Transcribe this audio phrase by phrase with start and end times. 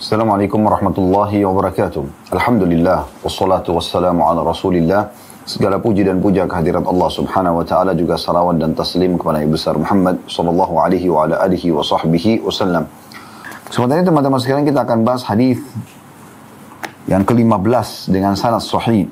[0.00, 2.28] Assalamualaikum warahmatullahi wabarakatuh.
[2.28, 5.08] Alhamdulillah, wassalatu wassalamu ala rasulillah.
[5.48, 9.56] Segala puji dan puja kehadirat Allah subhanahu wa ta'ala juga salawat dan taslim kepada Nabi
[9.56, 12.84] besar Muhammad sallallahu alaihi wa ala alihi wa sahbihi wasallam.
[13.72, 15.64] Sementara ini teman-teman sekalian kita akan bahas hadis
[17.08, 19.08] yang ke-15 dengan sanad sahih.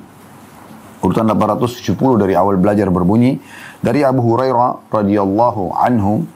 [1.01, 3.41] Urutan 870 dari awal belajar berbunyi
[3.81, 6.29] dari Abu Hurairah radhiyallahu anhu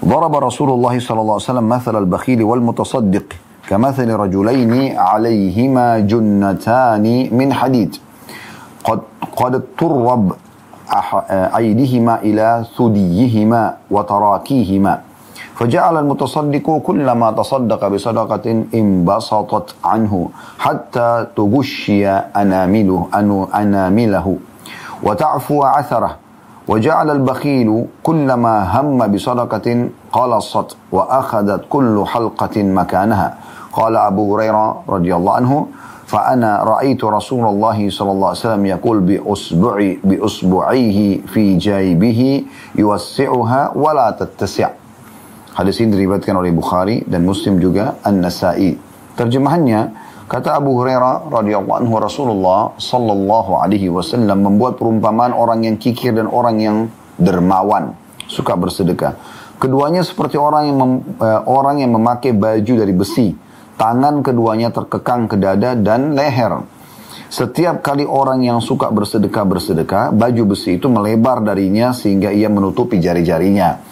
[0.00, 3.23] ضرب رسول الله صلى الله عليه وسلم مثل البخيل والمتصدق
[3.75, 7.91] كمثل رجلين عليهما جنتان من حديد.
[8.87, 8.99] قد
[9.35, 10.31] قد ترب
[11.59, 14.93] أيديهما إلى ثديهما وتراكيهما.
[15.59, 22.07] فجعل المتصدق كلما تصدق بصدقة انبسطت عنه حتى تغشي
[22.41, 23.07] أنامله
[23.55, 24.37] أنامله.
[25.03, 26.11] وتعفو عثره.
[26.67, 29.67] وجعل البخيل كلما هم بصدقة
[30.11, 33.29] قلصت وأخذت كل حلقة مكانها.
[33.75, 35.67] Qala Abu Hurairah radhiyallahu anhu,
[36.07, 42.31] fa ana ra'aitu Rasulullah sallallahu alaihi wasallam yaqul bi usbu'i bi usbu'ihi fi jaibihi
[42.79, 44.71] yuwassi'uha wa la tattasi'.
[45.59, 48.79] Hadis ini diriwayatkan oleh Bukhari dan Muslim juga An-Nasa'i.
[49.19, 56.17] Terjemahannya, Kata Abu Hurairah radhiyallahu anhu Rasulullah sallallahu alaihi wasallam membuat perumpamaan orang yang kikir
[56.17, 56.77] dan orang yang
[57.21, 57.93] dermawan
[58.25, 59.13] suka bersedekah.
[59.61, 63.37] Keduanya seperti orang yang mem, uh, orang yang memakai baju dari besi
[63.75, 66.63] Tangan keduanya terkekang ke dada dan leher.
[67.27, 73.83] Setiap kali orang yang suka bersedekah-bersedekah, baju besi itu melebar darinya sehingga ia menutupi jari-jarinya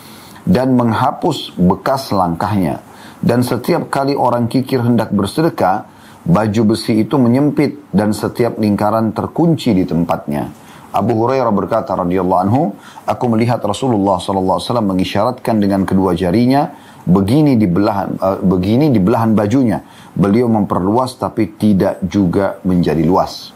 [0.48, 2.80] dan menghapus bekas langkahnya.
[3.20, 5.88] Dan setiap kali orang kikir hendak bersedekah,
[6.24, 10.52] baju besi itu menyempit dan setiap lingkaran terkunci di tempatnya.
[10.94, 12.78] Abu Hurairah berkata radhiyallahu anhu,
[13.10, 16.70] aku melihat Rasulullah sallallahu alaihi wasallam mengisyaratkan dengan kedua jarinya
[17.09, 19.81] begini di belahan uh, begini di belahan bajunya.
[20.13, 23.55] Beliau memperluas tapi tidak juga menjadi luas.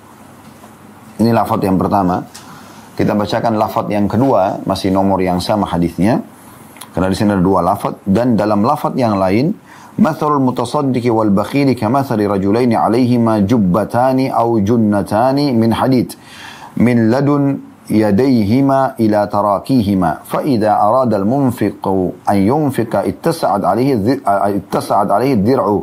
[1.18, 2.22] Ini lafaz yang pertama.
[2.92, 6.22] Kita bacakan lafaz yang kedua, masih nomor yang sama hadisnya.
[6.92, 9.56] Karena di sini ada dua lafaz dan dalam lafaz yang lain
[9.98, 16.08] مثل المتصدق والبخيل كمثل رجلين عليهما جبتان أو جنتان من حديد
[16.76, 17.58] من لدن
[17.89, 25.79] يديهما إلى تراكيهما فإذا أراد المنفق أن ينفق اتسعت عليه اتسعت عليه الدرع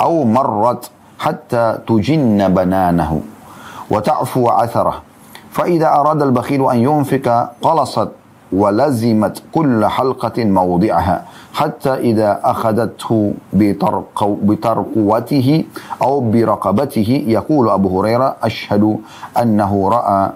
[0.00, 3.20] أو مرت حتى تجن بنانه
[3.90, 5.02] وتعفو عثره.
[5.50, 8.08] فإذا أراد البخيل أن ينفق قلصت
[8.52, 11.24] ولزمت كل حلقة موضعها
[11.54, 13.34] حتى إذا أخذته
[14.42, 15.64] بترقوته
[16.02, 17.24] أو برقبته.
[17.26, 18.98] يقول أبو هريرة أشهد
[19.42, 20.30] أنه رأى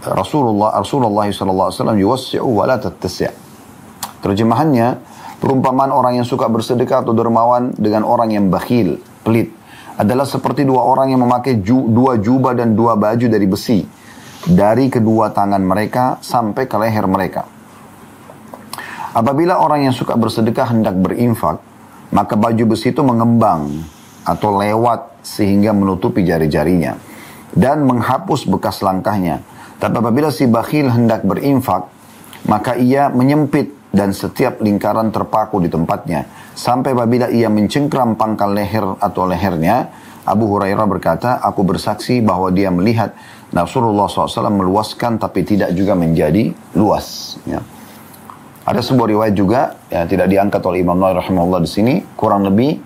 [0.00, 3.32] Rasulullah Rasulullah SAW yuwassi'u wa la tattasi'.
[4.20, 4.96] Terjemahannya,
[5.40, 9.52] perumpamaan orang yang suka bersedekah atau dermawan dengan orang yang bakhil, pelit,
[10.00, 13.80] adalah seperti dua orang yang memakai ju, dua jubah dan dua baju dari besi
[14.48, 17.44] dari kedua tangan mereka sampai ke leher mereka.
[19.10, 21.60] Apabila orang yang suka bersedekah hendak berinfak,
[22.14, 23.68] maka baju besi itu mengembang
[24.24, 26.96] atau lewat sehingga menutupi jari-jarinya
[27.52, 29.42] dan menghapus bekas langkahnya
[29.80, 31.88] tapi apabila si bakhil hendak berinfak,
[32.44, 36.28] maka ia menyempit dan setiap lingkaran terpaku di tempatnya.
[36.52, 39.88] Sampai apabila ia mencengkram pangkal leher atau lehernya,
[40.28, 43.16] Abu Hurairah berkata, aku bersaksi bahwa dia melihat
[43.50, 47.40] Rasulullah SAW meluaskan tapi tidak juga menjadi luas.
[47.48, 47.64] Ya.
[48.62, 52.78] Ada sebuah riwayat juga, ya, tidak diangkat oleh Imam Nawawi rahimahullah di sini, kurang lebih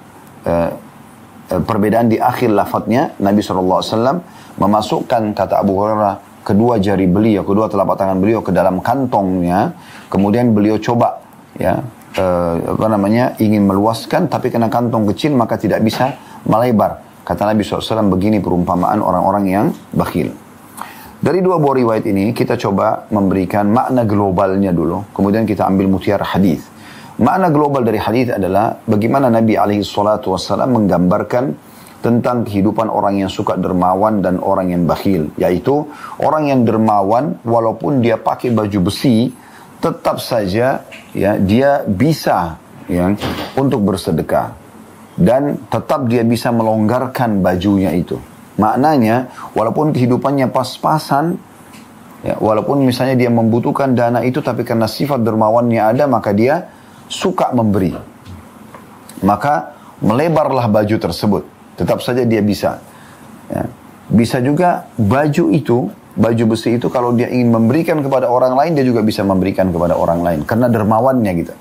[0.46, 0.70] eh,
[1.50, 4.22] eh perbedaan di akhir lafadznya, Nabi SAW
[4.56, 9.72] memasukkan kata Abu Hurairah kedua jari beliau, kedua telapak tangan beliau ke dalam kantongnya,
[10.12, 11.24] kemudian beliau coba
[11.56, 11.80] ya
[12.14, 17.00] eh, apa namanya ingin meluaskan, tapi karena kantong kecil maka tidak bisa melebar.
[17.24, 19.66] Kata Nabi SAW begini perumpamaan orang-orang yang
[19.96, 20.28] bakhil.
[21.24, 26.20] Dari dua buah riwayat ini kita coba memberikan makna globalnya dulu, kemudian kita ambil mutiara
[26.20, 26.60] hadis.
[27.14, 31.54] Makna global dari hadis adalah bagaimana Nabi alaihi salatu menggambarkan
[32.04, 35.32] tentang kehidupan orang yang suka dermawan dan orang yang bakhil.
[35.40, 35.88] Yaitu
[36.20, 39.32] orang yang dermawan walaupun dia pakai baju besi,
[39.80, 40.84] tetap saja
[41.16, 43.08] ya dia bisa ya
[43.56, 44.52] untuk bersedekah
[45.16, 48.20] dan tetap dia bisa melonggarkan bajunya itu.
[48.60, 51.40] Maknanya walaupun kehidupannya pas-pasan
[52.20, 56.68] ya, walaupun misalnya dia membutuhkan dana itu tapi karena sifat dermawannya ada maka dia
[57.08, 57.96] suka memberi.
[59.24, 59.72] Maka
[60.04, 61.53] melebarlah baju tersebut.
[61.74, 62.78] Tetap saja dia bisa.
[63.50, 63.64] Ya.
[64.10, 68.84] Bisa juga baju itu, baju besi itu kalau dia ingin memberikan kepada orang lain, dia
[68.84, 70.40] juga bisa memberikan kepada orang lain.
[70.44, 71.54] Karena dermawannya gitu.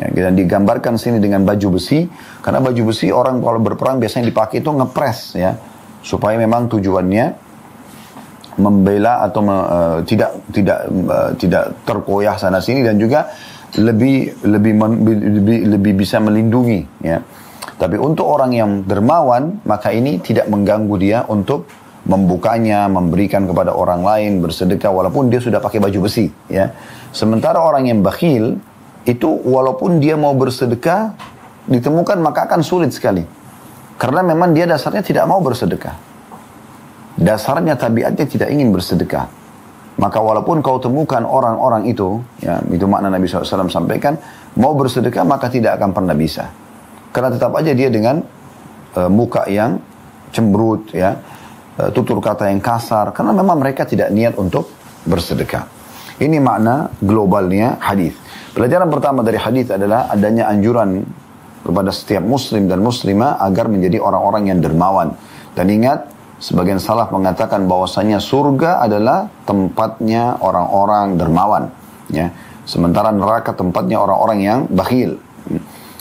[0.00, 2.08] Ya, dan digambarkan sini dengan baju besi,
[2.40, 5.52] karena baju besi orang kalau berperang biasanya dipakai itu ngepres ya,
[6.00, 7.50] supaya memang tujuannya
[8.56, 13.28] membela atau me, uh, tidak tidak uh, tidak terkoyah sana sini dan juga
[13.76, 17.20] lebih lebih men, lebih lebih bisa melindungi ya.
[17.80, 21.64] Tapi untuk orang yang dermawan maka ini tidak mengganggu dia untuk
[22.04, 26.68] membukanya, memberikan kepada orang lain, bersedekah walaupun dia sudah pakai baju besi ya.
[27.16, 28.60] Sementara orang yang bakhil
[29.08, 31.16] itu walaupun dia mau bersedekah
[31.72, 33.24] ditemukan maka akan sulit sekali.
[33.96, 35.96] Karena memang dia dasarnya tidak mau bersedekah.
[37.20, 39.28] Dasarnya tabiatnya tidak ingin bersedekah.
[40.00, 44.16] Maka walaupun kau temukan orang-orang itu, ya itu makna Nabi SAW sampaikan,
[44.56, 46.48] mau bersedekah maka tidak akan pernah bisa.
[47.10, 48.22] Karena tetap aja dia dengan
[48.94, 49.82] uh, muka yang
[50.30, 51.18] cemberut, ya,
[51.78, 54.70] uh, tutur kata yang kasar, karena memang mereka tidak niat untuk
[55.06, 55.66] bersedekah.
[56.20, 58.12] Ini makna globalnya hadis.
[58.52, 61.00] Pelajaran pertama dari hadis adalah adanya anjuran
[61.64, 65.16] kepada setiap muslim dan muslimah agar menjadi orang-orang yang dermawan.
[65.56, 71.72] Dan ingat, sebagian salaf mengatakan bahwasanya surga adalah tempatnya orang-orang dermawan.
[72.12, 72.34] Ya.
[72.68, 75.16] Sementara neraka tempatnya orang-orang yang bakhil.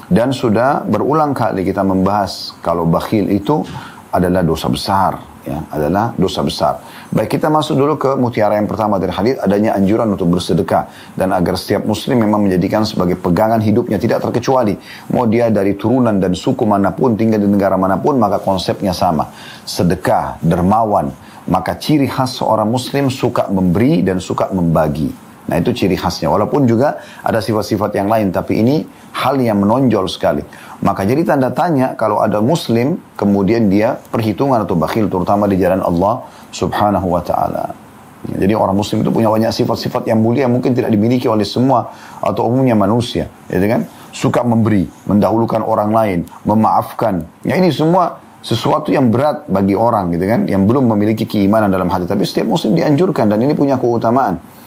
[0.09, 3.61] Dan sudah berulang kali kita membahas kalau bakhil itu
[4.09, 6.81] adalah dosa besar ya, adalah dosa besar.
[7.13, 11.29] Baik kita masuk dulu ke mutiara yang pertama dari hadis adanya anjuran untuk bersedekah dan
[11.29, 14.77] agar setiap muslim memang menjadikan sebagai pegangan hidupnya tidak terkecuali
[15.13, 18.93] mau dia dari turunan dan suku mana pun tinggal di negara mana pun maka konsepnya
[18.93, 19.29] sama
[19.65, 21.13] sedekah dermawan
[21.49, 25.28] maka ciri khas seorang muslim suka memberi dan suka membagi.
[25.49, 26.29] Nah itu ciri khasnya.
[26.29, 28.85] Walaupun juga ada sifat-sifat yang lain, tapi ini
[29.17, 30.45] hal yang menonjol sekali.
[30.85, 35.81] Maka jadi tanda tanya kalau ada muslim, kemudian dia perhitungan atau bakhil, terutama di jalan
[35.81, 36.21] Allah
[36.53, 37.89] subhanahu wa ta'ala.
[38.19, 41.87] Jadi orang muslim itu punya banyak sifat-sifat yang mulia yang mungkin tidak dimiliki oleh semua
[42.19, 43.31] atau umumnya manusia.
[43.47, 43.87] Ya kan?
[44.11, 47.23] Suka memberi, mendahulukan orang lain, memaafkan.
[47.47, 51.87] Ya ini semua sesuatu yang berat bagi orang gitu kan, yang belum memiliki keimanan dalam
[51.87, 52.11] hati.
[52.11, 54.58] Tapi setiap muslim dianjurkan dan ini punya keutamaan.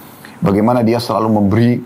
[0.42, 1.78] Bagaimana dia selalu memberi,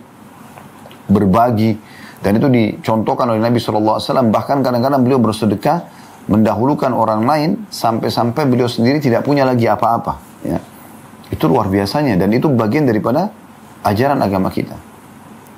[1.07, 1.77] berbagi.
[2.25, 4.01] Dan itu dicontohkan oleh Nabi SAW.
[4.33, 5.85] Bahkan kadang-kadang beliau bersedekah,
[6.27, 10.19] mendahulukan orang lain, sampai-sampai beliau sendiri tidak punya lagi apa-apa.
[10.43, 10.59] Ya.
[11.29, 12.17] Itu luar biasanya.
[12.17, 13.31] Dan itu bagian daripada
[13.85, 14.75] ajaran agama kita.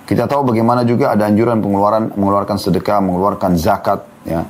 [0.09, 4.03] Kita tahu bagaimana juga ada anjuran pengeluaran mengeluarkan sedekah, mengeluarkan zakat.
[4.27, 4.43] Ya.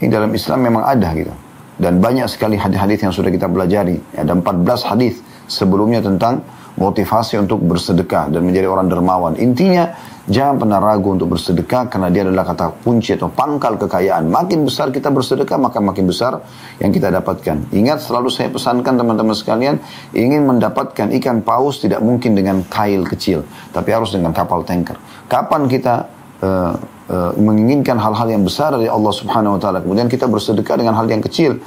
[0.00, 1.32] Ini dalam Islam memang ada gitu.
[1.74, 4.00] Dan banyak sekali hadis-hadis yang sudah kita pelajari.
[4.16, 6.40] Ada 14 hadis sebelumnya tentang
[6.74, 9.38] motivasi untuk bersedekah dan menjadi orang dermawan.
[9.38, 9.94] Intinya,
[10.26, 14.26] jangan pernah ragu untuk bersedekah karena dia adalah kata kunci atau pangkal kekayaan.
[14.26, 16.42] Makin besar kita bersedekah, maka makin besar
[16.82, 17.70] yang kita dapatkan.
[17.70, 19.78] Ingat, selalu saya pesankan teman-teman sekalian,
[20.10, 24.98] ingin mendapatkan ikan paus tidak mungkin dengan kail kecil, tapi harus dengan kapal tanker.
[25.30, 26.10] Kapan kita
[26.42, 26.74] uh,
[27.06, 31.06] uh, menginginkan hal-hal yang besar dari Allah Subhanahu wa taala, kemudian kita bersedekah dengan hal
[31.06, 31.62] yang kecil,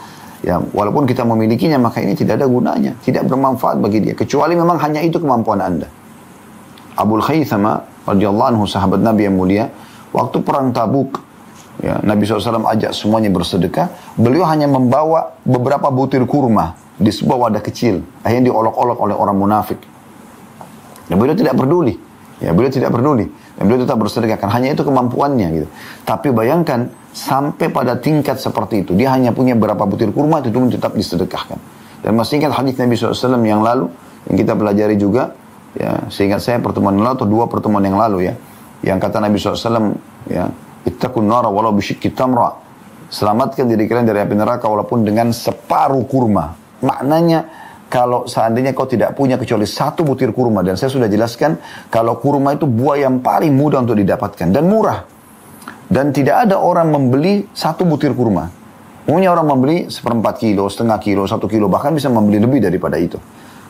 [0.46, 4.78] Ya, walaupun kita memilikinya maka ini tidak ada gunanya, tidak bermanfaat bagi dia kecuali memang
[4.78, 5.90] hanya itu kemampuan Anda.
[6.94, 9.66] Abu Khaythama radhiyallahu anhu sahabat Nabi yang mulia,
[10.14, 11.18] waktu perang Tabuk
[11.82, 17.62] ya, Nabi SAW ajak semuanya bersedekah, beliau hanya membawa beberapa butir kurma di sebuah wadah
[17.62, 19.78] kecil, akhirnya diolok-olok oleh orang munafik.
[21.10, 21.94] Dan beliau tidak peduli,
[22.42, 23.26] ya beliau tidak peduli.
[23.58, 25.68] Dan beliau tetap bersedekah, hanya itu kemampuannya gitu.
[26.06, 30.94] Tapi bayangkan, sampai pada tingkat seperti itu, dia hanya punya berapa butir kurma, itu tetap
[30.94, 31.58] disedekahkan.
[32.06, 33.90] Dan masih ingat hadis Nabi SAW yang lalu,
[34.30, 35.34] yang kita pelajari juga,
[35.74, 38.34] ya, seingat saya pertemuan yang lalu, atau dua pertemuan yang lalu ya,
[38.86, 39.98] yang kata Nabi SAW,
[40.30, 40.46] ya,
[40.88, 42.64] Ittaqun nara walau bisyikki tamra.
[43.12, 46.56] Selamatkan diri kalian dari api neraka walaupun dengan separuh kurma.
[46.80, 51.56] Maknanya kalau seandainya kau tidak punya kecuali satu butir kurma dan saya sudah jelaskan
[51.88, 55.08] kalau kurma itu buah yang paling mudah untuk didapatkan dan murah.
[55.88, 58.52] Dan tidak ada orang membeli satu butir kurma.
[59.08, 63.16] Umumnya orang membeli seperempat kilo setengah kilo satu kilo bahkan bisa membeli lebih daripada itu.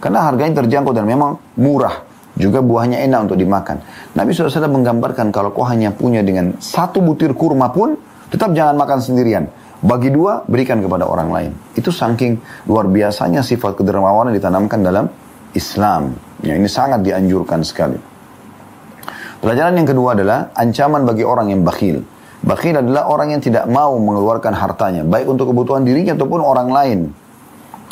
[0.01, 2.01] Karena harganya terjangkau dan memang murah.
[2.37, 3.81] Juga buahnya enak untuk dimakan.
[4.13, 7.97] Nabi SAW menggambarkan kalau kau hanya punya dengan satu butir kurma pun
[8.33, 9.45] tetap jangan makan sendirian
[9.77, 11.51] bagi dua, berikan kepada orang lain.
[11.77, 15.05] Itu saking luar biasanya sifat kedermawanan ditanamkan dalam
[15.53, 16.17] Islam.
[16.41, 17.97] Ya, ini sangat dianjurkan sekali.
[19.37, 22.01] Pelajaran yang kedua adalah ancaman bagi orang yang bakhil.
[22.41, 26.99] Bakhil adalah orang yang tidak mau mengeluarkan hartanya, baik untuk kebutuhan dirinya ataupun orang lain.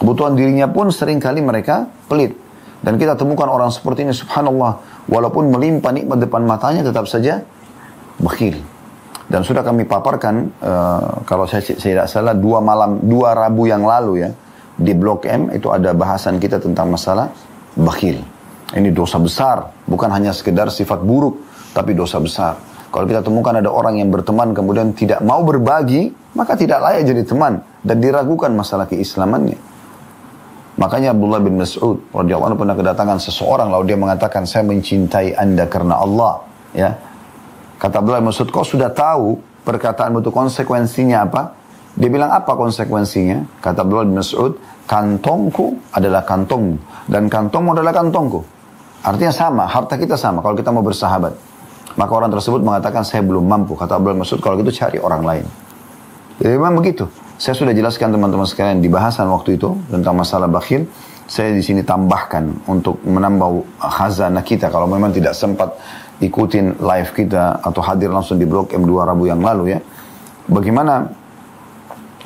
[0.02, 2.34] Kebutuhan dirinya pun sering kali mereka pelit.
[2.82, 7.42] Dan kita temukan orang seperti ini, subhanallah, walaupun melimpah nikmat depan matanya tetap saja
[8.22, 8.62] bakhil.
[9.26, 13.82] Dan sudah kami paparkan, uh, kalau saya, saya tidak salah, dua malam, dua Rabu yang
[13.82, 14.30] lalu ya,
[14.76, 17.34] di Blok M itu ada bahasan kita tentang masalah
[17.74, 18.22] bakhil.
[18.76, 21.42] Ini dosa besar, bukan hanya sekedar sifat buruk,
[21.74, 22.58] tapi dosa besar.
[22.94, 27.24] Kalau kita temukan ada orang yang berteman kemudian tidak mau berbagi, maka tidak layak jadi
[27.28, 29.60] teman dan diragukan masalah keislamannya.
[30.76, 35.72] Makanya Abdullah bin Mas'ud radhiyallahu anhu pernah kedatangan seseorang lalu dia mengatakan saya mencintai Anda
[35.72, 36.44] karena Allah,
[36.76, 36.92] ya.
[37.86, 41.54] Kata Abdullah bin Mas'ud, kau sudah tahu perkataan itu konsekuensinya apa?
[41.94, 43.62] Dia bilang apa konsekuensinya?
[43.62, 44.58] Kata Abdullah bin Mas'ud,
[44.90, 48.42] kantongku adalah kantongmu dan kantongmu adalah kantongku.
[49.06, 51.38] Artinya sama, harta kita sama kalau kita mau bersahabat.
[51.94, 53.78] Maka orang tersebut mengatakan saya belum mampu.
[53.78, 55.46] Kata Abdul Mas'ud kalau gitu cari orang lain.
[56.42, 57.06] Jadi memang begitu.
[57.38, 60.90] Saya sudah jelaskan teman-teman sekalian di bahasan waktu itu tentang masalah bakhil.
[61.30, 65.74] Saya di sini tambahkan untuk menambah khazanah kita kalau memang tidak sempat
[66.24, 69.80] ikutin live kita atau hadir langsung di blog M2 Rabu yang lalu ya.
[70.46, 71.10] Bagaimana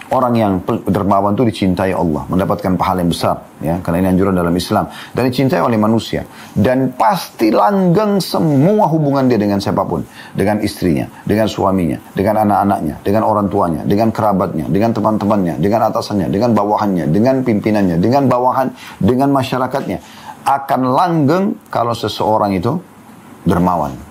[0.09, 4.57] Orang yang dermawan itu dicintai Allah, mendapatkan pahala yang besar, ya, karena ini anjuran dalam
[4.57, 6.25] Islam dan dicintai oleh manusia.
[6.49, 10.01] Dan pasti langgeng semua hubungan dia dengan siapa pun,
[10.33, 16.27] dengan istrinya, dengan suaminya, dengan anak-anaknya, dengan orang tuanya, dengan kerabatnya, dengan teman-temannya, dengan atasannya,
[16.33, 20.01] dengan bawahannya, dengan pimpinannya, dengan bawahan, dengan masyarakatnya.
[20.41, 22.81] Akan langgeng kalau seseorang itu
[23.43, 24.09] dermawan.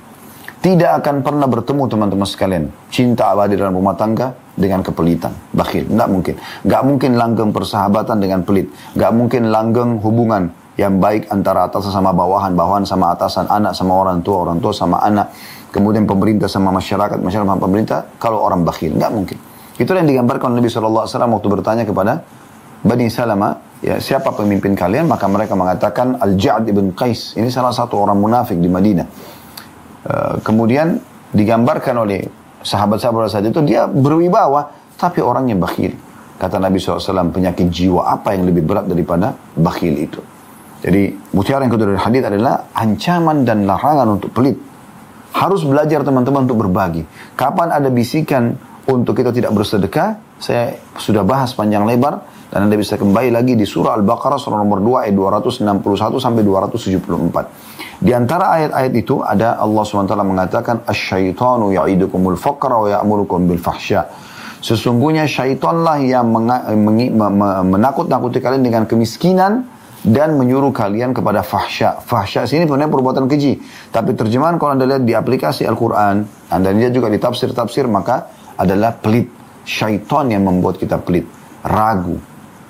[0.58, 2.64] Tidak akan pernah bertemu teman-teman sekalian.
[2.90, 5.30] Cinta abadi dalam rumah tangga dengan kepelitan.
[5.54, 5.86] Bakhil.
[5.86, 6.34] Tidak mungkin.
[6.34, 8.66] Tidak mungkin langgeng persahabatan dengan pelit.
[8.92, 12.58] Tidak mungkin langgeng hubungan yang baik antara atasan sama bawahan.
[12.58, 13.46] Bawahan sama atasan.
[13.46, 14.50] Anak sama orang tua.
[14.50, 15.30] Orang tua sama anak.
[15.70, 17.22] Kemudian pemerintah sama masyarakat.
[17.22, 18.10] Masyarakat sama pemerintah.
[18.18, 18.98] Kalau orang bakhil.
[18.98, 19.38] Tidak mungkin.
[19.78, 22.26] Itu yang digambarkan Nabi SAW waktu bertanya kepada
[22.82, 25.06] Bani Salama, ya siapa pemimpin kalian?
[25.06, 27.38] Maka mereka mengatakan Al-Ja'ad ibn Qais.
[27.38, 29.06] Ini salah satu orang munafik di Madinah.
[30.08, 30.96] Eh, kemudian
[31.34, 32.24] digambarkan oleh
[32.64, 35.94] sahabat-sahabat saat itu dia berwibawa tapi orangnya bakhil.
[36.38, 40.22] Kata Nabi SAW penyakit jiwa apa yang lebih berat daripada bakhil itu.
[40.78, 44.54] Jadi mutiara yang kedua dari hadis adalah ancaman dan larangan untuk pelit.
[45.34, 47.02] Harus belajar teman-teman untuk berbagi.
[47.34, 48.54] Kapan ada bisikan
[48.86, 53.68] untuk kita tidak bersedekah, saya sudah bahas panjang lebar dan Anda bisa kembali lagi di
[53.68, 58.00] surah Al-Baqarah surah nomor 2 ayat 261 sampai 274.
[58.00, 64.08] Di antara ayat-ayat itu ada Allah SWT mengatakan asyaitanu ya'idukumul faqra wa ya'murukum bil fahsya.
[64.64, 66.32] Sesungguhnya syaitanlah yang
[67.68, 69.68] menakut-nakuti kalian dengan kemiskinan
[70.02, 72.00] dan menyuruh kalian kepada fahsya.
[72.00, 73.60] Fahsya sini sebenarnya perbuatan keji.
[73.90, 78.94] Tapi terjemahan kalau Anda lihat di aplikasi Al-Quran, Anda lihat juga di tafsir-tafsir, maka adalah
[78.96, 79.30] pelit.
[79.68, 81.28] Syaitan yang membuat kita pelit,
[81.60, 82.16] ragu,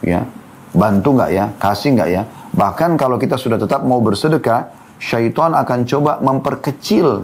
[0.08, 0.24] ya.
[0.72, 1.44] Bantu nggak ya?
[1.60, 2.22] Kasih nggak ya?
[2.52, 7.22] Bahkan kalau kita sudah tetap mau bersedekah syaitan akan coba memperkecil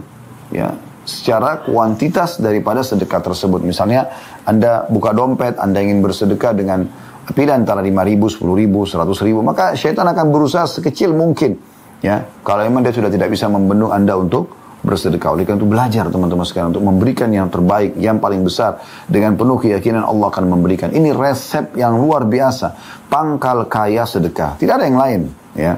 [0.53, 0.71] ya
[1.05, 3.61] secara kuantitas daripada sedekah tersebut.
[3.61, 4.09] Misalnya
[4.47, 6.85] anda buka dompet anda ingin bersedekah dengan
[7.33, 11.57] pilih antara 5 ribu, 10 ribu, 100 ribu maka syaitan akan berusaha sekecil mungkin
[12.01, 12.25] ya.
[12.41, 15.33] Kalau memang dia sudah tidak bisa membendung anda untuk bersedekah.
[15.33, 18.79] Oleh karena itu belajar teman-teman sekalian untuk memberikan yang terbaik, yang paling besar.
[19.09, 20.93] Dengan penuh keyakinan Allah akan memberikan.
[20.93, 22.77] Ini resep yang luar biasa.
[23.09, 24.55] Pangkal kaya sedekah.
[24.61, 25.21] Tidak ada yang lain.
[25.57, 25.75] ya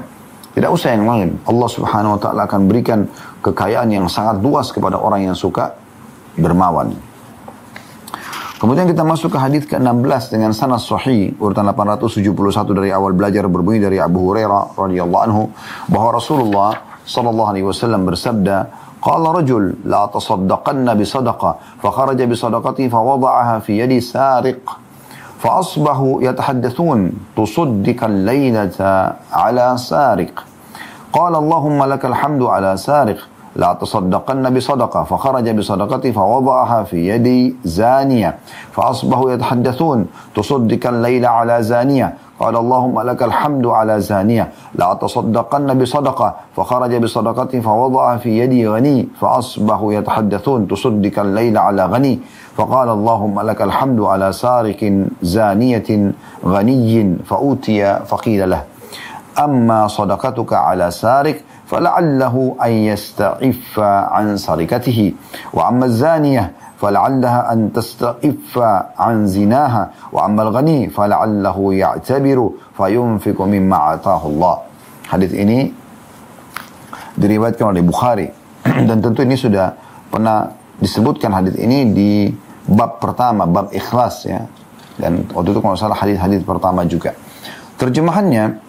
[0.52, 1.40] Tidak usah yang lain.
[1.48, 3.08] Allah subhanahu wa ta'ala akan berikan
[3.40, 5.72] kekayaan yang sangat luas kepada orang yang suka
[6.36, 7.08] dermawan.
[8.58, 12.26] Kemudian kita masuk ke hadis ke-16 dengan sanad sahih urutan 871
[12.74, 15.42] dari awal belajar berbunyi dari Abu Hurairah radhiyallahu anhu
[15.86, 16.70] bahwa Rasulullah
[17.06, 21.56] sallallahu alaihi wasallam bersabda قال رجل لا تصدقن بصدقة.
[21.82, 24.58] فخرج بصدقته فوضعها في يد سارق
[25.38, 28.78] فأصبحوا يتحدثون تصدق الليلة
[29.32, 30.44] على سارق.
[31.12, 33.18] قال اللهم لك الحمد على سارق
[33.56, 35.04] لا تصدقن بصدقة.
[35.04, 38.38] فخرج بصدقته فوضعها في يد زانية
[38.72, 42.14] فأصبحوا يتحدثون تصدق الليل على زانية.
[42.38, 44.48] قال اللهم لك الحمد على زانية.
[44.74, 46.34] لا تصدقن بصدقة.
[46.56, 50.68] فخرج بصدقته فوضع في يدي غني فأصبح يتحدثون.
[50.68, 52.20] تصدق الليل على غني.
[52.56, 56.12] فقال اللهم لك الحمد على سارق زانية
[56.44, 58.62] غني فأوتي فقيل له.
[59.38, 63.80] أما صدقتك على سارق فلعله أن يستعف
[64.14, 65.12] عن سرقته
[65.54, 66.52] وأما الزانية
[66.83, 68.51] فلعلها أن تستعف
[68.99, 72.37] عن زناها وأما الغني فلعله يعتبر
[72.75, 74.55] فينفق مما أعطاه الله
[75.07, 75.71] hadis ini
[77.15, 78.27] diriwayatkan oleh Bukhari
[78.89, 79.71] dan tentu ini sudah
[80.11, 80.51] pernah
[80.81, 82.11] disebutkan hadis ini di
[82.67, 84.43] bab pertama bab ikhlas ya
[84.99, 87.15] dan waktu itu kalau salah hadis-hadis pertama juga
[87.77, 88.59] terjemahannya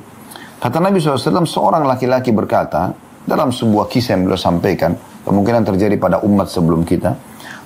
[0.63, 2.95] kata Nabi SAW seorang laki-laki berkata
[3.27, 4.95] dalam sebuah kisah yang beliau sampaikan
[5.27, 7.13] kemungkinan terjadi pada umat sebelum kita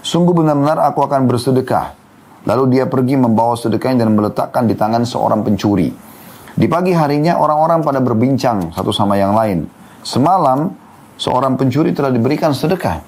[0.08, 1.92] Sungguh benar-benar aku akan bersedekah.
[2.48, 5.92] Lalu dia pergi membawa sedekahnya dan meletakkan di tangan seorang pencuri.
[6.56, 9.68] Di pagi harinya orang-orang pada berbincang satu sama yang lain.
[10.00, 10.72] Semalam
[11.20, 13.04] seorang pencuri telah diberikan sedekah.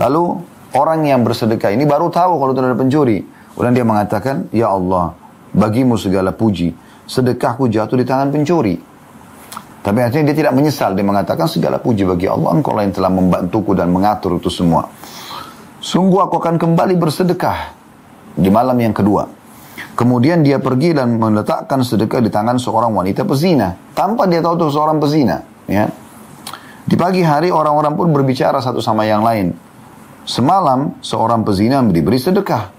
[0.00, 0.24] Lalu
[0.80, 3.20] orang yang bersedekah ini baru tahu kalau itu ada pencuri.
[3.52, 5.12] Kemudian dia mengatakan, Ya Allah,
[5.52, 6.72] bagimu segala puji.
[7.04, 8.80] Sedekahku jatuh di tangan pencuri.
[9.84, 10.96] Tapi artinya dia tidak menyesal.
[10.96, 12.56] Dia mengatakan segala puji bagi Allah.
[12.56, 14.88] Engkau yang telah membantuku dan mengatur itu semua.
[15.84, 17.76] Sungguh aku akan kembali bersedekah
[18.40, 19.28] di malam yang kedua.
[19.92, 23.76] Kemudian dia pergi dan meletakkan sedekah di tangan seorang wanita pezina.
[23.92, 25.44] Tanpa dia tahu itu seorang pezina.
[25.68, 25.92] Ya.
[26.88, 29.52] Di pagi hari orang-orang pun berbicara satu sama yang lain.
[30.24, 32.72] Semalam seorang pezina diberi sedekah.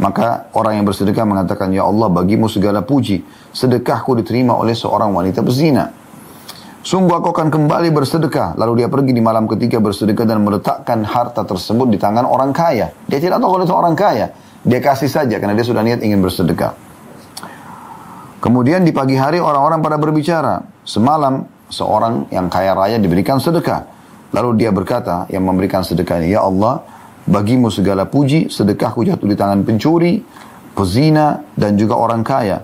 [0.00, 3.20] Maka orang yang bersedekah mengatakan, Ya Allah bagimu segala puji.
[3.52, 5.92] Sedekahku diterima oleh seorang wanita pezina.
[6.86, 8.54] Sungguh aku akan kembali bersedekah.
[8.54, 12.94] Lalu dia pergi di malam ketiga bersedekah dan meletakkan harta tersebut di tangan orang kaya.
[13.10, 14.30] Dia tidak tahu kalau itu orang kaya.
[14.62, 16.78] Dia kasih saja karena dia sudah niat ingin bersedekah.
[18.38, 20.62] Kemudian di pagi hari orang-orang pada berbicara.
[20.86, 23.82] Semalam seorang yang kaya raya diberikan sedekah.
[24.30, 26.86] Lalu dia berkata yang memberikan sedekah ini, Ya Allah,
[27.26, 30.22] bagimu segala puji, sedekahku jatuh di tangan pencuri,
[30.70, 32.62] pezina, dan juga orang kaya.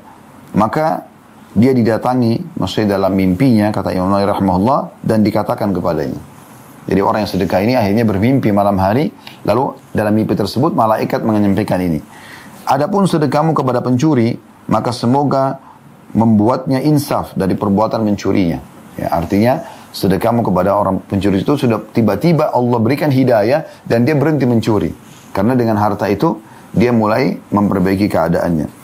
[0.54, 1.10] Maka
[1.52, 6.20] dia didatangi, maksudnya dalam mimpinya, kata Imam Nawawi rahimahullah, dan dikatakan kepadanya.
[6.88, 9.12] Jadi orang yang sedekah ini akhirnya bermimpi malam hari,
[9.46, 12.02] lalu dalam mimpi tersebut malaikat menyampaikan ini.
[12.66, 14.34] Adapun sedekahmu kepada pencuri,
[14.66, 15.60] maka semoga
[16.16, 18.58] membuatnya insaf dari perbuatan mencurinya.
[18.98, 24.44] Ya, artinya sedekahmu kepada orang pencuri itu sudah tiba-tiba Allah berikan hidayah dan dia berhenti
[24.48, 24.92] mencuri.
[25.32, 26.40] Karena dengan harta itu
[26.72, 28.81] dia mulai memperbaiki keadaannya.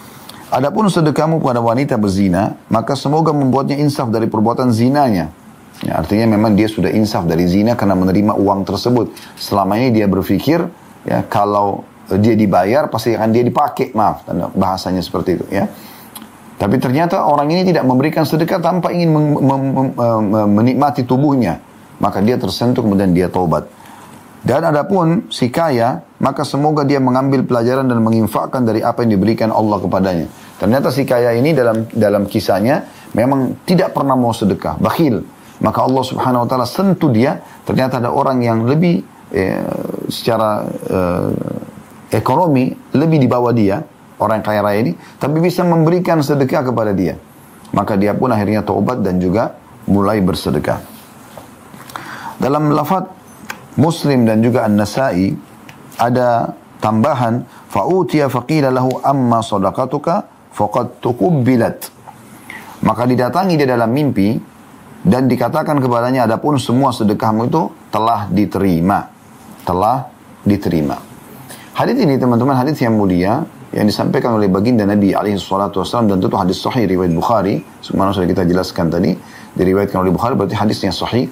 [0.49, 5.29] Adapun sedekahmu kepada wanita berzina, maka semoga membuatnya insaf dari perbuatan zinanya.
[5.85, 9.13] Ya, artinya memang dia sudah insaf dari zina karena menerima uang tersebut.
[9.39, 10.65] Selama ini dia berpikir
[11.07, 14.25] ya kalau dia dibayar pasti akan dia dipakai, maaf
[14.57, 15.69] bahasanya seperti itu ya.
[16.59, 19.15] Tapi ternyata orang ini tidak memberikan sedekah tanpa ingin
[20.51, 21.63] menikmati tubuhnya.
[22.03, 23.71] Maka dia tersentuh kemudian dia taubat.
[24.39, 29.51] Dan adapun si kaya, maka semoga dia mengambil pelajaran dan menginfakkan dari apa yang diberikan
[29.51, 30.27] Allah kepadanya.
[30.63, 32.87] Ternyata si kaya ini dalam dalam kisahnya
[33.19, 35.27] memang tidak pernah mau sedekah, bakhil.
[35.59, 39.03] Maka Allah subhanahu wa ta'ala sentuh dia, ternyata ada orang yang lebih
[39.35, 39.59] eh,
[40.07, 41.35] secara eh,
[42.15, 43.83] ekonomi, lebih di bawah dia,
[44.23, 47.19] orang kaya raya ini, tapi bisa memberikan sedekah kepada dia.
[47.75, 49.59] Maka dia pun akhirnya taubat dan juga
[49.91, 50.79] mulai bersedekah.
[52.39, 53.18] Dalam lafaz
[53.79, 55.39] Muslim dan juga An-Nasai
[56.03, 61.95] ada tambahan fa'utiya faqila lahu amma sadaqatuka faqad tuqubbilat.
[62.83, 64.35] Maka didatangi dia dalam mimpi
[65.03, 69.11] dan dikatakan kepadanya, adapun semua sedekahmu itu telah diterima.
[69.63, 70.11] Telah
[70.43, 70.99] diterima.
[71.79, 76.25] Hadis ini teman-teman hadis yang mulia yang disampaikan oleh baginda Nabi alaihi salatu wasallam dan
[76.25, 79.13] tentu hadis sahih riwayat Bukhari semua sudah kita jelaskan tadi
[79.55, 81.29] diriwayatkan oleh Bukhari berarti hadisnya sahih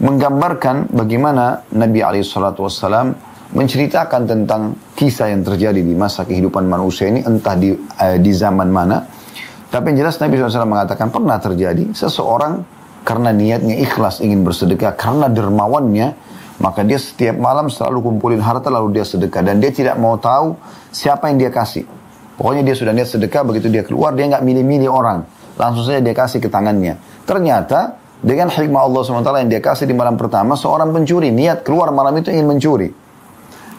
[0.00, 3.12] menggambarkan bagaimana Nabi wasallam
[3.52, 8.72] menceritakan tentang kisah yang terjadi di masa kehidupan manusia ini entah di uh, di zaman
[8.72, 9.04] mana
[9.72, 12.60] tapi yang jelas Nabi SAW mengatakan pernah terjadi seseorang
[13.08, 16.12] karena niatnya ikhlas ingin bersedekah, karena dermawannya,
[16.60, 19.40] maka dia setiap malam selalu kumpulin harta lalu dia sedekah.
[19.40, 20.60] Dan dia tidak mau tahu
[20.92, 21.88] siapa yang dia kasih.
[22.36, 25.24] Pokoknya dia sudah niat sedekah, begitu dia keluar, dia nggak milih-milih orang.
[25.56, 27.00] Langsung saja dia kasih ke tangannya.
[27.24, 31.90] Ternyata dengan hikmah Allah SWT yang dia kasih di malam pertama, seorang pencuri niat keluar
[31.90, 32.94] malam itu ingin mencuri.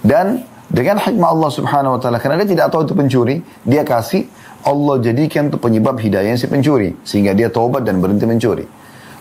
[0.04, 4.28] Dan dengan hikmah Allah Subhanahu wa taala karena dia tidak tahu itu pencuri, dia kasih
[4.68, 8.68] Allah jadikan itu penyebab hidayah si pencuri sehingga dia taubat dan berhenti mencuri.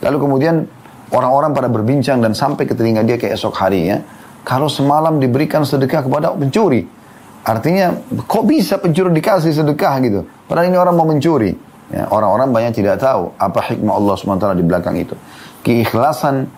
[0.02, 0.66] Lalu kemudian
[1.14, 4.02] orang-orang pada berbincang dan sampai ke telinga dia ke esok harinya.
[4.42, 6.82] Kalau semalam diberikan sedekah kepada pencuri.
[7.46, 7.94] Artinya
[8.26, 10.26] kok bisa pencuri dikasih sedekah gitu.
[10.50, 11.54] Padahal ini orang mau mencuri.
[11.92, 15.12] Ya, orang-orang banyak tidak tahu apa hikmah Allah SWT di belakang itu.
[15.60, 16.48] Keikhlasan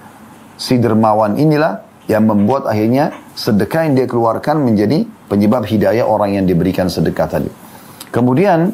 [0.54, 6.46] si dermawan inilah yang membuat akhirnya sedekah yang dia keluarkan menjadi penyebab hidayah orang yang
[6.46, 7.50] diberikan sedekah tadi.
[8.14, 8.70] Kemudian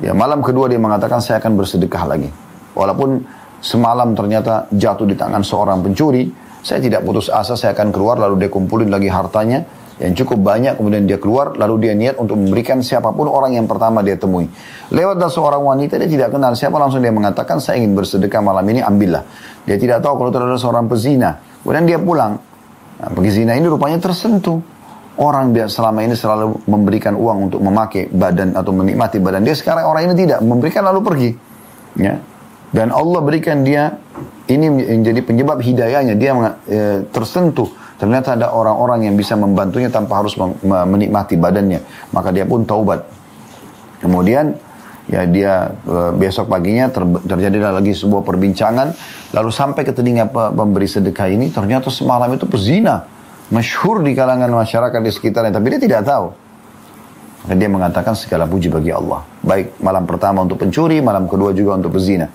[0.00, 2.32] ya malam kedua dia mengatakan saya akan bersedekah lagi.
[2.72, 3.20] Walaupun
[3.60, 6.32] semalam ternyata jatuh di tangan seorang pencuri,
[6.64, 9.68] saya tidak putus asa, saya akan keluar lalu dia kumpulin lagi hartanya
[10.02, 13.70] yang cukup banyak, kemudian dia keluar, lalu dia niat untuk memberikan siapa pun orang yang
[13.70, 14.50] pertama dia temui.
[14.90, 18.66] Lewat dari seorang wanita, dia tidak kenal siapa, langsung dia mengatakan, saya ingin bersedekah malam
[18.66, 19.22] ini, ambillah.
[19.62, 21.38] Dia tidak tahu kalau adalah seorang pezina.
[21.62, 22.34] Kemudian dia pulang.
[22.98, 24.58] Nah, pezina ini rupanya tersentuh.
[25.14, 29.86] Orang dia selama ini selalu memberikan uang untuk memakai badan atau menikmati badan dia, sekarang
[29.86, 31.30] orang ini tidak, memberikan lalu pergi.
[31.94, 32.18] Ya,
[32.74, 33.94] dan Allah berikan dia
[34.50, 36.18] ini menjadi penyebab hidayahnya.
[36.18, 36.34] Dia
[36.66, 37.70] e, tersentuh.
[38.04, 41.80] Ternyata ada orang-orang yang bisa membantunya tanpa harus menikmati badannya.
[42.12, 43.00] Maka dia pun taubat.
[44.04, 44.52] Kemudian
[45.08, 48.92] ya dia e, besok paginya ter, terjadilah lagi sebuah perbincangan.
[49.32, 53.08] Lalu sampai ke telinga pemberi sedekah ini ternyata semalam itu pezina.
[53.48, 56.28] masyhur di kalangan masyarakat di sekitarnya, tapi dia tidak tahu.
[57.48, 59.24] Dan dia mengatakan segala puji bagi Allah.
[59.40, 62.28] Baik malam pertama untuk pencuri, malam kedua juga untuk pezina.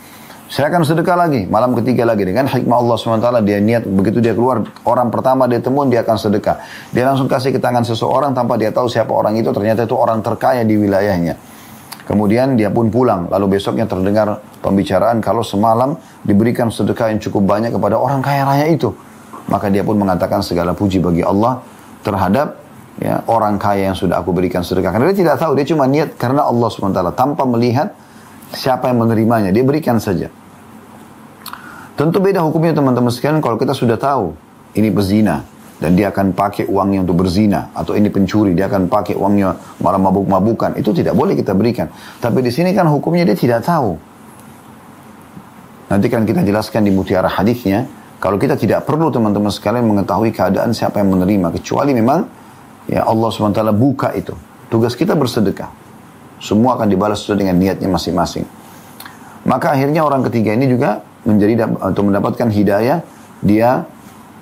[0.50, 4.34] Saya akan sedekah lagi, malam ketiga lagi dengan hikmah Allah SWT dia niat begitu dia
[4.34, 6.58] keluar orang pertama dia temuin dia akan sedekah.
[6.90, 10.26] Dia langsung kasih ke tangan seseorang tanpa dia tahu siapa orang itu ternyata itu orang
[10.26, 11.38] terkaya di wilayahnya.
[12.10, 15.94] Kemudian dia pun pulang lalu besoknya terdengar pembicaraan kalau semalam
[16.26, 18.90] diberikan sedekah yang cukup banyak kepada orang kaya raya itu.
[19.54, 21.62] Maka dia pun mengatakan segala puji bagi Allah
[22.02, 22.58] terhadap
[22.98, 24.98] ya, orang kaya yang sudah aku berikan sedekah.
[24.98, 27.94] Karena dia tidak tahu, dia cuma niat karena Allah SWT tanpa melihat
[28.50, 30.39] siapa yang menerimanya, dia berikan saja.
[32.00, 34.32] Tentu beda hukumnya teman-teman sekalian kalau kita sudah tahu
[34.72, 35.44] ini pezina
[35.84, 40.00] dan dia akan pakai uangnya untuk berzina atau ini pencuri dia akan pakai uangnya malah
[40.00, 41.92] mabuk-mabukan itu tidak boleh kita berikan.
[42.24, 44.00] Tapi di sini kan hukumnya dia tidak tahu.
[45.92, 47.84] Nanti kan kita jelaskan di mutiara hadisnya
[48.24, 52.24] kalau kita tidak perlu teman-teman sekalian mengetahui keadaan siapa yang menerima kecuali memang
[52.88, 54.32] ya Allah SWT buka itu.
[54.72, 55.68] Tugas kita bersedekah.
[56.40, 58.48] Semua akan dibalas sesuai dengan niatnya masing-masing.
[59.44, 63.06] Maka akhirnya orang ketiga ini juga menjadi atau mendapatkan hidayah,
[63.46, 63.86] dia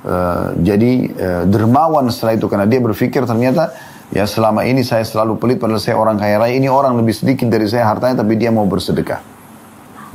[0.08, 3.76] uh, jadi uh, dermawan setelah itu karena dia berpikir ternyata
[4.16, 7.52] ya selama ini saya selalu pelit padahal saya orang kaya raya, ini orang lebih sedikit
[7.52, 9.20] dari saya hartanya tapi dia mau bersedekah.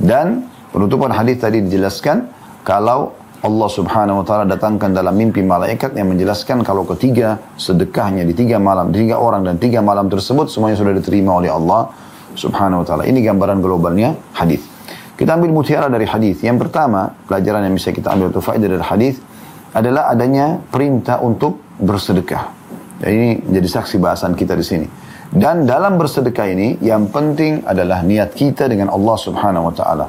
[0.01, 2.27] Dan penutupan hadis tadi dijelaskan
[2.65, 8.31] kalau Allah subhanahu wa ta'ala datangkan dalam mimpi malaikat yang menjelaskan kalau ketiga sedekahnya di
[8.31, 11.91] tiga malam, tiga orang dan tiga malam tersebut semuanya sudah diterima oleh Allah
[12.39, 13.03] subhanahu wa ta'ala.
[13.03, 14.72] Ini gambaran globalnya hadis.
[15.13, 16.41] Kita ambil mutiara dari hadis.
[16.41, 19.21] Yang pertama, pelajaran yang bisa kita ambil atau faedah dari hadis
[19.73, 22.49] adalah adanya perintah untuk bersedekah.
[22.97, 24.87] Dan ini menjadi saksi bahasan kita di sini.
[25.33, 30.05] Dan dalam bersedekah ini, yang penting adalah niat kita dengan Allah Subhanahu wa Ta'ala.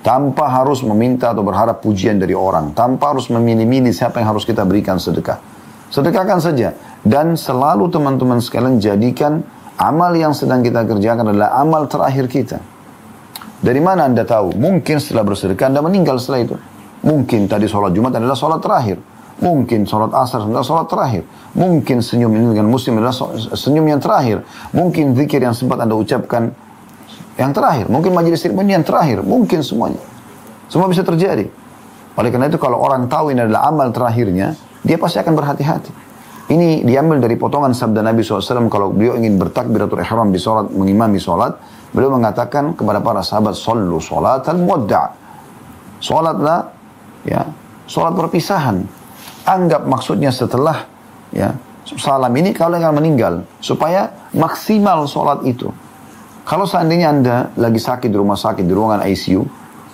[0.00, 2.72] Tanpa harus meminta atau berharap pujian dari orang.
[2.72, 5.38] Tanpa harus memilih-milih siapa yang harus kita berikan sedekah.
[5.92, 6.72] Sedekahkan saja.
[7.04, 9.44] Dan selalu teman-teman sekalian jadikan
[9.76, 12.71] amal yang sedang kita kerjakan adalah amal terakhir kita.
[13.62, 14.58] Dari mana anda tahu?
[14.58, 16.56] Mungkin setelah bersedekah anda meninggal setelah itu.
[17.06, 18.98] Mungkin tadi sholat Jumat adalah sholat terakhir.
[19.38, 21.22] Mungkin sholat asar adalah sholat terakhir.
[21.54, 23.14] Mungkin senyum ini dengan muslim adalah
[23.54, 24.42] senyum yang terakhir.
[24.74, 26.50] Mungkin zikir yang sempat anda ucapkan
[27.38, 27.86] yang terakhir.
[27.86, 29.22] Mungkin majelis ilmu yang terakhir.
[29.22, 30.02] Mungkin semuanya.
[30.66, 31.46] Semua bisa terjadi.
[32.18, 35.90] Oleh karena itu kalau orang tahu ini adalah amal terakhirnya, dia pasti akan berhati-hati.
[36.50, 41.22] Ini diambil dari potongan sabda Nabi SAW kalau beliau ingin bertakbiratul ihram di sholat, mengimami
[41.22, 41.54] sholat,
[41.92, 45.08] Beliau mengatakan kepada para sahabat, Sallu al muwadda'
[46.02, 46.66] Salatlah,
[47.22, 47.46] ya,
[47.86, 48.82] salat perpisahan.
[49.46, 50.82] Anggap maksudnya setelah
[51.30, 51.54] ya
[51.86, 53.46] salam ini kalau akan meninggal.
[53.62, 55.70] Supaya maksimal salat itu.
[56.42, 59.46] Kalau seandainya Anda lagi sakit di rumah sakit, di ruangan ICU,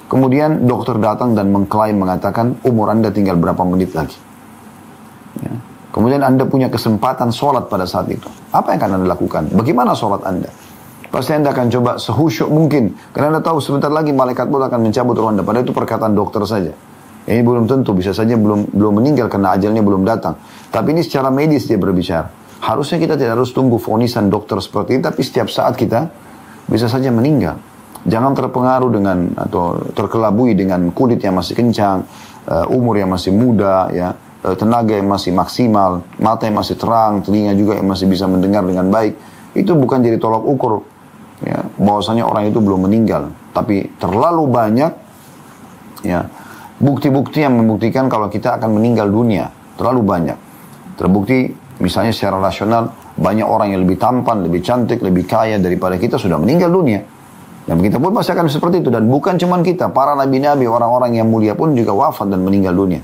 [0.08, 4.16] kemudian dokter datang dan mengklaim mengatakan umur Anda tinggal berapa menit lagi.
[5.44, 5.52] Ya.
[5.88, 8.28] Kemudian Anda punya kesempatan sholat pada saat itu.
[8.52, 9.48] Apa yang akan Anda lakukan?
[9.56, 10.52] Bagaimana sholat Anda?
[11.08, 12.92] Pasti Anda akan coba sehusyuk mungkin.
[13.16, 15.40] Karena Anda tahu sebentar lagi malaikat pun akan mencabut roh Anda.
[15.40, 16.72] Padahal itu perkataan dokter saja.
[17.28, 20.40] Ini belum tentu, bisa saja belum belum meninggal karena ajalnya belum datang.
[20.72, 22.32] Tapi ini secara medis dia berbicara.
[22.64, 26.08] Harusnya kita tidak harus tunggu fonisan dokter seperti ini, tapi setiap saat kita
[26.64, 27.60] bisa saja meninggal.
[28.08, 32.00] Jangan terpengaruh dengan atau terkelabui dengan kulit yang masih kencang,
[32.48, 37.58] uh, umur yang masih muda, ya, tenaga yang masih maksimal, mata yang masih terang, telinga
[37.58, 39.18] juga yang masih bisa mendengar dengan baik.
[39.58, 40.86] Itu bukan jadi tolak ukur
[41.42, 43.34] ya, bahwasanya orang itu belum meninggal.
[43.50, 44.92] Tapi terlalu banyak
[46.06, 46.30] ya
[46.78, 49.50] bukti-bukti yang membuktikan kalau kita akan meninggal dunia.
[49.74, 50.38] Terlalu banyak.
[50.94, 51.50] Terbukti
[51.82, 56.38] misalnya secara rasional banyak orang yang lebih tampan, lebih cantik, lebih kaya daripada kita sudah
[56.38, 57.02] meninggal dunia.
[57.68, 58.90] Dan kita pun pasti akan seperti itu.
[58.94, 63.02] Dan bukan cuma kita, para nabi-nabi, orang-orang yang mulia pun juga wafat dan meninggal dunia.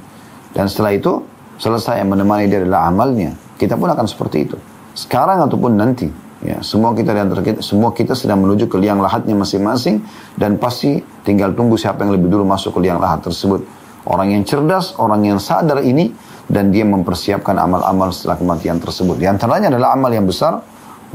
[0.54, 1.20] Dan setelah itu,
[1.58, 3.34] selesai yang menemani dia adalah amalnya.
[3.58, 4.56] Kita pun akan seperti itu.
[4.94, 6.08] Sekarang ataupun nanti.
[6.44, 10.04] Ya, semua kita dan kita, semua kita sedang menuju ke liang lahatnya masing-masing
[10.36, 13.64] dan pasti tinggal tunggu siapa yang lebih dulu masuk ke liang lahat tersebut.
[14.04, 16.12] Orang yang cerdas, orang yang sadar ini
[16.44, 19.16] dan dia mempersiapkan amal-amal setelah kematian tersebut.
[19.16, 20.60] Di antaranya adalah amal yang besar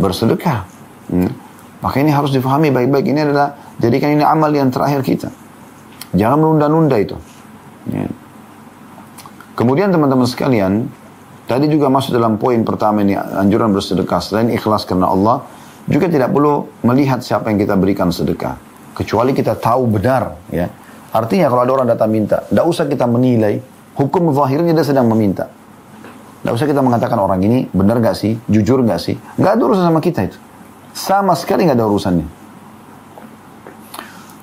[0.02, 0.66] bersedekah.
[1.14, 1.30] Hmm.
[1.86, 3.06] Maka ini harus difahami baik-baik.
[3.14, 5.30] Ini adalah jadikan ini amal yang terakhir kita.
[6.18, 7.16] Jangan menunda-nunda itu.
[7.94, 8.10] Ya.
[9.60, 10.88] Kemudian teman-teman sekalian,
[11.50, 15.50] Tadi juga masuk dalam poin pertama ini anjuran bersedekah selain ikhlas karena Allah
[15.90, 18.54] juga tidak perlu melihat siapa yang kita berikan sedekah
[18.94, 20.70] kecuali kita tahu benar ya.
[21.10, 23.58] Artinya kalau ada orang datang minta, tidak usah kita menilai
[23.98, 25.50] hukum zahirnya dia sedang meminta.
[25.50, 29.18] Tidak usah kita mengatakan orang ini benar gak sih, jujur gak sih.
[29.42, 30.38] Gak ada urusan sama kita itu.
[30.94, 32.30] Sama sekali gak ada urusannya.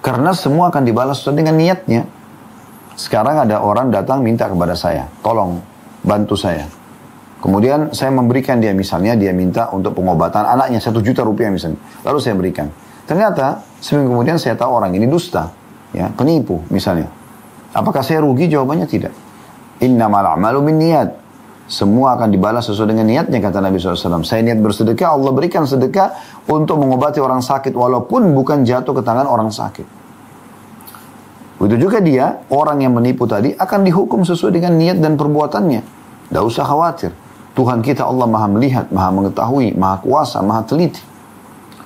[0.03, 2.03] Karena semua akan dibalas sesuai dengan niatnya.
[2.97, 5.61] Sekarang ada orang datang minta kepada saya, tolong
[6.01, 6.65] bantu saya.
[7.45, 11.77] Kemudian saya memberikan dia misalnya, dia minta untuk pengobatan anaknya satu juta rupiah misalnya.
[12.09, 12.73] Lalu saya berikan.
[13.05, 15.53] Ternyata seminggu kemudian saya tahu orang ini dusta,
[15.93, 17.13] ya penipu misalnya.
[17.77, 18.49] Apakah saya rugi?
[18.49, 19.13] Jawabannya tidak.
[19.85, 21.29] Inna a'malu bin niat.
[21.69, 24.23] Semua akan dibalas sesuai dengan niatnya kata Nabi SAW.
[24.23, 26.15] Saya niat bersedekah, Allah berikan sedekah
[26.49, 30.06] untuk mengobati orang sakit walaupun bukan jatuh ke tangan orang sakit.
[31.57, 35.81] Begitu juga dia, orang yang menipu tadi akan dihukum sesuai dengan niat dan perbuatannya.
[36.29, 37.13] Tidak usah khawatir.
[37.57, 41.01] Tuhan kita Allah maha melihat, maha mengetahui, maha kuasa, maha teliti.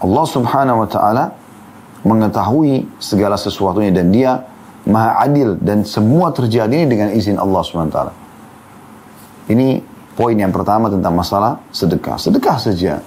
[0.03, 1.25] Allah subhanahu wa ta'ala
[2.03, 4.43] mengetahui segala sesuatunya dan dia
[4.89, 7.99] maha adil dan semua terjadi ini dengan izin Allah SWT.
[9.53, 9.69] Ini
[10.17, 12.17] poin yang pertama tentang masalah sedekah.
[12.17, 12.99] Sedekah saja.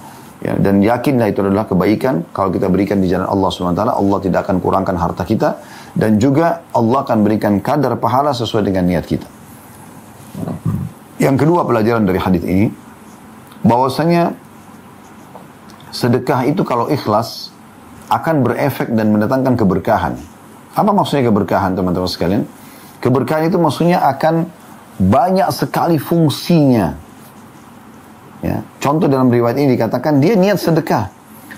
[0.44, 3.80] Ya, dan yakinlah itu adalah kebaikan kalau kita berikan di jalan Allah SWT.
[3.80, 5.60] Allah tidak akan kurangkan harta kita.
[5.94, 9.28] Dan juga Allah akan berikan kadar pahala sesuai dengan niat kita.
[11.22, 12.68] Yang kedua pelajaran dari hadis ini.
[13.64, 14.36] bahwasanya
[15.88, 17.48] sedekah itu kalau ikhlas
[18.12, 20.20] akan berefek dan mendatangkan keberkahan.
[20.76, 22.44] Apa maksudnya keberkahan teman-teman sekalian?
[23.00, 24.44] Keberkahan itu maksudnya akan
[25.00, 26.92] banyak sekali fungsinya.
[28.44, 28.60] Ya.
[28.84, 31.08] Contoh dalam riwayat ini dikatakan dia niat sedekah.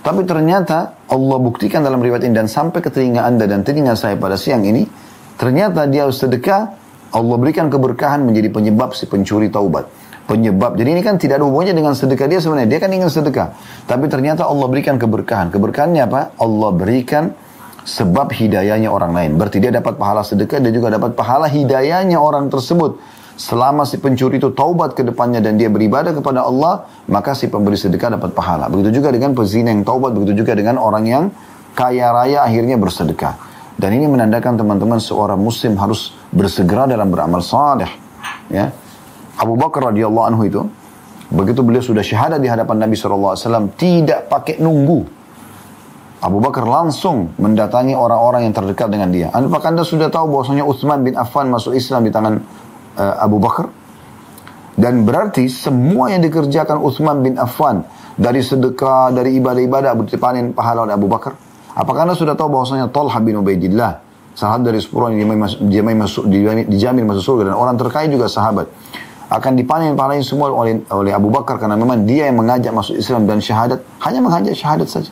[0.07, 4.15] Tapi ternyata Allah buktikan dalam riwayat ini dan sampai ke telinga anda dan telinga saya
[4.15, 4.87] pada siang ini.
[5.35, 6.63] Ternyata dia sedekah,
[7.11, 9.91] Allah berikan keberkahan menjadi penyebab si pencuri taubat.
[10.31, 10.79] Penyebab.
[10.79, 12.71] Jadi ini kan tidak ada hubungannya dengan sedekah dia sebenarnya.
[12.71, 13.59] Dia kan ingin sedekah.
[13.91, 15.51] Tapi ternyata Allah berikan keberkahan.
[15.51, 16.39] Keberkahannya apa?
[16.39, 17.35] Allah berikan
[17.83, 19.31] sebab hidayahnya orang lain.
[19.35, 22.99] Berarti dia dapat pahala sedekah dan juga dapat pahala hidayahnya orang tersebut.
[23.37, 27.77] Selama si pencuri itu taubat ke depannya dan dia beribadah kepada Allah, maka si pemberi
[27.77, 28.73] sedekah dapat pahala.
[28.73, 31.25] Begitu juga dengan pezina yang taubat, begitu juga dengan orang yang
[31.77, 33.37] kaya raya akhirnya bersedekah.
[33.77, 37.93] Dan ini menandakan teman-teman seorang muslim harus bersegera dalam beramal saleh.
[38.49, 38.73] Ya.
[39.37, 40.61] Abu Bakar radhiyallahu anhu itu
[41.29, 43.37] begitu beliau sudah syahadat di hadapan Nabi SAW
[43.77, 45.05] tidak pakai nunggu
[46.25, 49.29] Abu Bakar langsung mendatangi orang-orang yang terdekat dengan dia.
[49.29, 52.41] Apakah anda sudah tahu bahwasanya Utsman bin Affan masuk Islam di tangan
[52.97, 53.71] uh, Abu Bakar?
[54.77, 57.81] Dan berarti semua yang dikerjakan Utsman bin Affan
[58.17, 61.33] dari sedekah, dari ibadah-ibadah dipanen pahala oleh Abu Bakar.
[61.77, 64.05] Apakah anda sudah tahu bahwasanya Talha bin Ubaidillah
[64.37, 65.33] sahabat dari sepuluh yang
[65.65, 66.29] dijamin masuk,
[66.69, 68.69] dijamin masuk surga dan orang terkaya juga sahabat
[69.27, 73.27] akan dipanen pahalanya semua oleh, oleh Abu Bakar karena memang dia yang mengajak masuk Islam
[73.27, 75.11] dan syahadat hanya mengajak syahadat saja.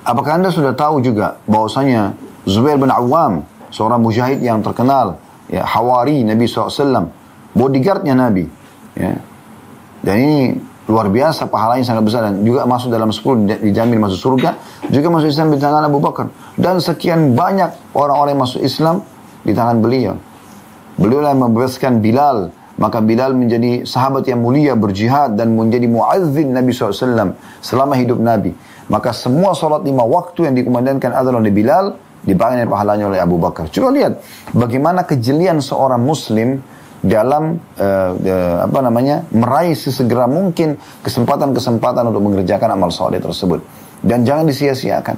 [0.00, 2.16] Apakah anda sudah tahu juga bahwasanya
[2.48, 7.10] Zubair bin Awam, seorang mujahid yang terkenal, ya, hawari Nabi SAW,
[7.52, 8.46] bodyguardnya Nabi.
[8.94, 9.18] Ya.
[10.00, 10.38] Dan ini
[10.90, 14.56] luar biasa pahalanya sangat besar dan juga masuk dalam 10 dijamin masuk surga,
[14.90, 16.30] juga masuk Islam di tangan Abu Bakar.
[16.58, 19.02] Dan sekian banyak orang-orang yang masuk Islam
[19.44, 20.14] di tangan beliau.
[20.98, 26.72] Beliau yang membebaskan Bilal, maka Bilal menjadi sahabat yang mulia berjihad dan menjadi muazzin Nabi
[26.72, 28.52] SAW selama hidup Nabi.
[28.90, 33.68] Maka semua sholat lima waktu yang dikumandangkan adalah oleh Bilal, dipakai pahalanya oleh Abu Bakar.
[33.72, 34.20] Coba lihat
[34.52, 36.60] bagaimana kejelian seorang Muslim
[37.00, 43.64] dalam uh, uh, apa namanya meraih sesegera mungkin kesempatan-kesempatan untuk mengerjakan amal soleh tersebut
[44.04, 45.16] dan jangan disia-siakan.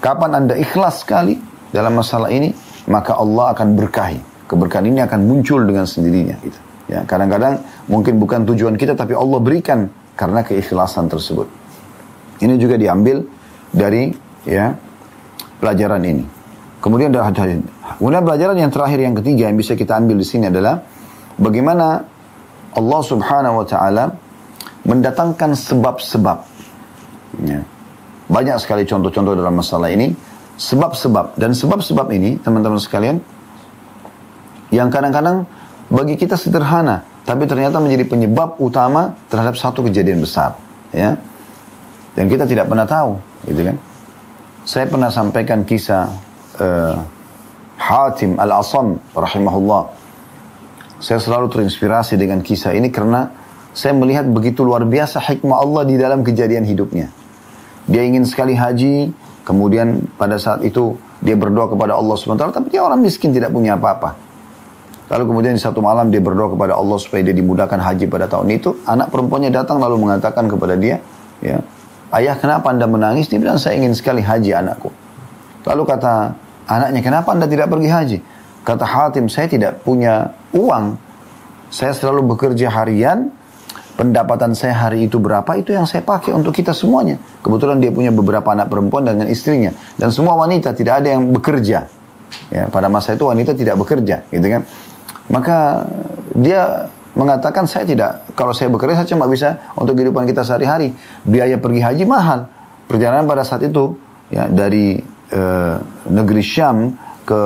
[0.00, 1.40] Kapan anda ikhlas sekali
[1.72, 2.52] dalam masalah ini,
[2.88, 4.20] maka Allah akan berkahi.
[4.46, 6.36] Keberkahan ini akan muncul dengan sendirinya.
[6.38, 6.58] Gitu.
[6.86, 7.58] Ya, kadang-kadang
[7.90, 11.50] mungkin bukan tujuan kita, tapi Allah berikan karena keikhlasan tersebut.
[12.38, 13.26] Ini juga diambil
[13.72, 14.12] dari
[14.46, 14.76] ya
[15.58, 16.24] pelajaran ini.
[16.80, 17.64] Kemudian ada hadis.
[17.98, 20.84] Kemudian pelajaran yang terakhir yang ketiga yang bisa kita ambil di sini adalah
[21.40, 22.04] bagaimana
[22.76, 24.04] Allah Subhanahu wa taala
[24.86, 26.38] mendatangkan sebab-sebab.
[27.42, 27.60] Ya.
[28.26, 30.14] Banyak sekali contoh-contoh dalam masalah ini.
[30.56, 31.36] Sebab-sebab.
[31.36, 33.20] Dan sebab-sebab ini, teman-teman sekalian,
[34.72, 35.44] yang kadang-kadang
[35.92, 40.56] bagi kita sederhana, tapi ternyata menjadi penyebab utama terhadap satu kejadian besar.
[40.96, 41.20] Ya,
[42.16, 43.76] dan kita tidak pernah tahu, gitu kan?
[44.66, 46.10] Saya pernah sampaikan kisah
[46.58, 46.98] uh,
[47.78, 49.94] Hatim Al-Asam rahimahullah.
[50.98, 53.30] Saya selalu terinspirasi dengan kisah ini karena
[53.70, 57.14] saya melihat begitu luar biasa hikmah Allah di dalam kejadian hidupnya.
[57.86, 59.14] Dia ingin sekali haji,
[59.46, 63.78] kemudian pada saat itu dia berdoa kepada Allah SWT, tapi dia orang miskin tidak punya
[63.78, 64.18] apa-apa.
[65.14, 68.50] Lalu kemudian di satu malam dia berdoa kepada Allah supaya dia dimudahkan haji pada tahun
[68.58, 68.82] itu.
[68.82, 70.98] Anak perempuannya datang lalu mengatakan kepada dia,
[71.38, 71.62] ya,
[72.14, 73.26] Ayah kenapa anda menangis?
[73.26, 74.90] Dia bilang saya ingin sekali haji anakku.
[75.66, 76.34] Lalu kata
[76.70, 78.18] anaknya kenapa anda tidak pergi haji?
[78.66, 80.98] Kata Hatim saya tidak punya uang.
[81.70, 83.30] Saya selalu bekerja harian.
[83.96, 87.16] Pendapatan saya hari itu berapa itu yang saya pakai untuk kita semuanya.
[87.40, 89.72] Kebetulan dia punya beberapa anak perempuan dengan istrinya.
[89.96, 91.88] Dan semua wanita tidak ada yang bekerja.
[92.52, 94.62] Ya, pada masa itu wanita tidak bekerja, gitu kan.
[95.32, 95.88] Maka
[96.36, 100.92] dia mengatakan saya tidak, kalau saya bekerja saya cuma bisa untuk kehidupan kita sehari-hari.
[101.24, 102.46] Biaya pergi haji mahal.
[102.86, 103.96] Perjalanan pada saat itu
[104.28, 105.00] ya dari
[105.32, 105.80] uh,
[106.12, 106.92] negeri Syam
[107.26, 107.40] ke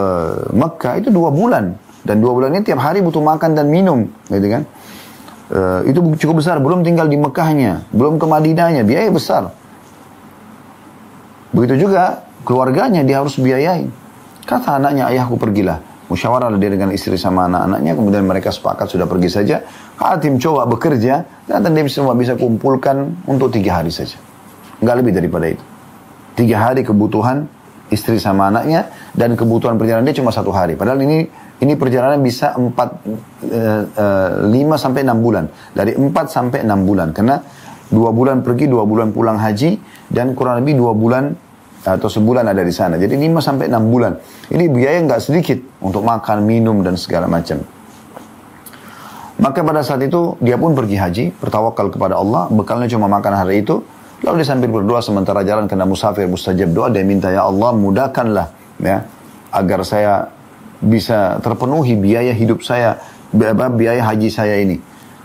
[0.52, 1.72] Mekah itu dua bulan
[2.04, 4.62] dan dua bulan ini tiap hari butuh makan dan minum, gitu kan?
[5.50, 6.58] Uh, itu cukup besar.
[6.60, 9.54] Belum tinggal di Mekahnya, belum ke Madinahnya, biaya besar.
[11.54, 13.90] Begitu juga keluarganya dia harus biayain.
[14.44, 19.30] Kata anaknya, ayahku pergilah musyawarah dia dengan istri sama anak-anaknya, kemudian mereka sepakat sudah pergi
[19.30, 19.62] saja.
[19.94, 24.18] Hatim coba bekerja, dan dia semua bisa kumpulkan untuk tiga hari saja.
[24.82, 25.64] Nggak lebih daripada itu.
[26.34, 27.46] Tiga hari kebutuhan
[27.94, 30.74] istri sama anaknya, dan kebutuhan perjalanan dia cuma satu hari.
[30.74, 32.88] Padahal ini ini perjalanan bisa empat,
[33.46, 35.46] eh, eh, lima sampai enam bulan.
[35.76, 37.12] Dari empat sampai enam bulan.
[37.14, 37.38] Karena
[37.86, 39.78] dua bulan pergi, dua bulan pulang haji,
[40.10, 41.36] dan kurang lebih dua bulan
[41.84, 43.00] atau sebulan ada di sana.
[43.00, 44.12] Jadi 5 sampai 6 bulan.
[44.52, 47.64] Ini biaya nggak sedikit untuk makan, minum dan segala macam.
[49.40, 53.64] Maka pada saat itu dia pun pergi haji, bertawakal kepada Allah, bekalnya cuma makan hari
[53.64, 53.80] itu.
[54.20, 58.52] Lalu dia sambil berdoa sementara jalan kena musafir mustajab doa dia minta ya Allah mudahkanlah
[58.76, 59.08] ya
[59.48, 60.28] agar saya
[60.84, 63.00] bisa terpenuhi biaya hidup saya
[63.32, 64.76] biaya haji saya ini.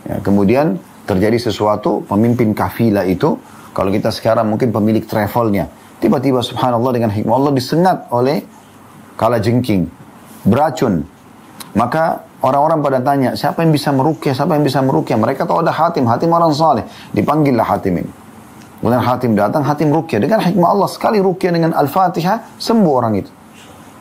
[0.08, 3.36] Ya, kemudian terjadi sesuatu pemimpin kafilah itu
[3.76, 5.68] kalau kita sekarang mungkin pemilik travelnya
[6.00, 8.44] Tiba-tiba subhanallah dengan hikmah Allah disengat oleh
[9.16, 9.88] kala jengking,
[10.44, 11.08] beracun.
[11.76, 15.20] Maka orang-orang pada tanya, siapa yang bisa merukyah, siapa yang bisa merukyah?
[15.20, 16.88] Mereka tahu ada Hatim, Hatim orang saleh.
[17.12, 18.12] Dipanggillah Hatim ini.
[18.80, 20.20] Kemudian Hatim datang, Hatim rukyah.
[20.22, 23.32] Dengan hikmah Allah, sekali rukyah dengan Al-Fatihah, sembuh orang itu.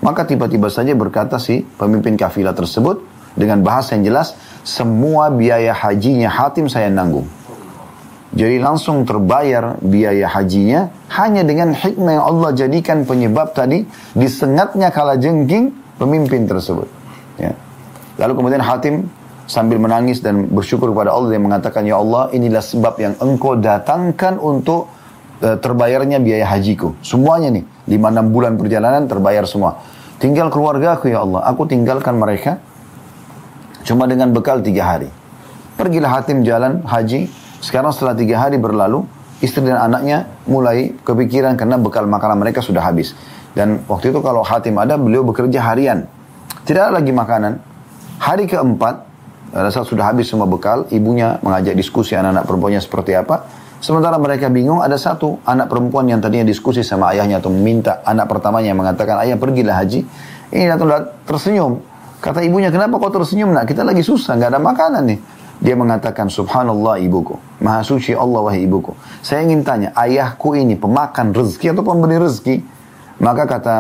[0.04, 3.00] Maka tiba-tiba saja berkata si pemimpin kafilah tersebut,
[3.34, 7.26] dengan bahasa yang jelas, semua biaya hajinya Hatim saya nanggung.
[8.34, 13.86] Jadi langsung terbayar biaya hajinya hanya dengan hikmah yang Allah jadikan penyebab tadi
[14.18, 15.70] disengatnya kala jengking
[16.02, 16.90] pemimpin tersebut.
[17.38, 17.54] Ya.
[18.18, 19.06] Lalu kemudian Hatim
[19.46, 24.40] sambil menangis dan bersyukur kepada Allah yang mengatakan ya Allah inilah sebab yang engkau datangkan
[24.42, 24.90] untuk
[25.44, 26.96] uh, terbayarnya biaya hajiku.
[27.06, 29.78] Semuanya nih, 5-6 bulan perjalanan terbayar semua.
[30.18, 32.58] Tinggal keluarga aku ya Allah, aku tinggalkan mereka
[33.84, 35.10] cuma dengan bekal tiga hari.
[35.74, 37.28] Pergilah Hatim jalan haji,
[37.64, 39.08] sekarang setelah tiga hari berlalu,
[39.40, 43.16] istri dan anaknya mulai kepikiran karena bekal makanan mereka sudah habis.
[43.56, 46.04] Dan waktu itu kalau Hatim ada, beliau bekerja harian.
[46.68, 47.56] Tidak ada lagi makanan.
[48.20, 48.94] Hari keempat,
[49.48, 53.48] pada saat sudah habis semua bekal, ibunya mengajak diskusi anak-anak perempuannya seperti apa.
[53.80, 58.28] Sementara mereka bingung, ada satu anak perempuan yang tadinya diskusi sama ayahnya atau meminta anak
[58.28, 60.04] pertamanya yang mengatakan, ayah pergilah haji.
[60.52, 61.80] Ini datang tersenyum.
[62.20, 63.68] Kata ibunya, kenapa kau tersenyum nak?
[63.68, 65.18] Kita lagi susah, nggak ada makanan nih.
[65.64, 67.40] Dia mengatakan, Subhanallah ibuku.
[67.64, 68.92] Maha suci Allah wahai ibuku.
[69.24, 72.60] Saya ingin tanya, ayahku ini pemakan rezeki atau pemberi rezeki?
[73.24, 73.76] Maka kata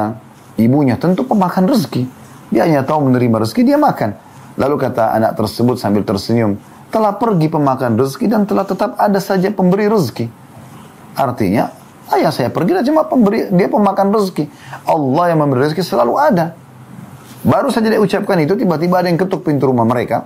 [0.56, 2.08] ibunya, tentu pemakan rezeki.
[2.48, 4.16] Dia hanya tahu menerima rezeki, dia makan.
[4.56, 6.56] Lalu kata anak tersebut sambil tersenyum,
[6.88, 10.32] telah pergi pemakan rezeki dan telah tetap ada saja pemberi rezeki.
[11.20, 11.68] Artinya,
[12.16, 14.48] ayah saya pergi dan cuma pemberi, dia pemakan rezeki.
[14.88, 16.56] Allah yang memberi rezeki selalu ada.
[17.44, 20.24] Baru saja dia ucapkan itu, tiba-tiba ada yang ketuk pintu rumah mereka.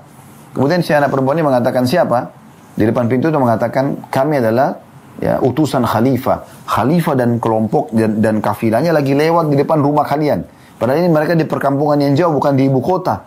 [0.53, 2.33] Kemudian si anak perempuan ini mengatakan siapa?
[2.79, 4.79] Di depan pintu itu mengatakan kami adalah
[5.19, 6.67] ya utusan khalifah.
[6.67, 10.47] Khalifah dan kelompok dan, dan kafilahnya lagi lewat di depan rumah kalian.
[10.79, 13.27] Padahal ini mereka di perkampungan yang jauh bukan di ibu kota.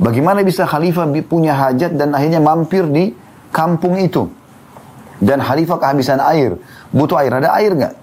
[0.00, 3.12] Bagaimana bisa khalifah punya hajat dan akhirnya mampir di
[3.52, 4.30] kampung itu?
[5.18, 6.56] Dan khalifah kehabisan air.
[6.94, 7.34] Butuh air.
[7.34, 7.94] Ada air nggak?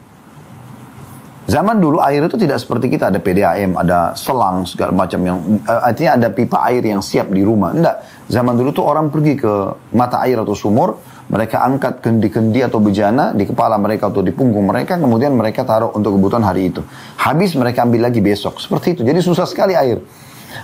[1.46, 5.38] Zaman dulu air itu tidak seperti kita ada PDAM, ada selang segala macam yang
[5.70, 7.70] uh, artinya ada pipa air yang siap di rumah.
[7.70, 8.02] Enggak.
[8.26, 9.54] Zaman dulu tuh orang pergi ke
[9.94, 10.98] mata air atau sumur,
[11.30, 15.94] mereka angkat kendi-kendi atau bejana di kepala mereka atau di punggung mereka, kemudian mereka taruh
[15.94, 16.82] untuk kebutuhan hari itu.
[17.22, 18.58] Habis mereka ambil lagi besok.
[18.58, 19.02] Seperti itu.
[19.06, 20.02] Jadi susah sekali air.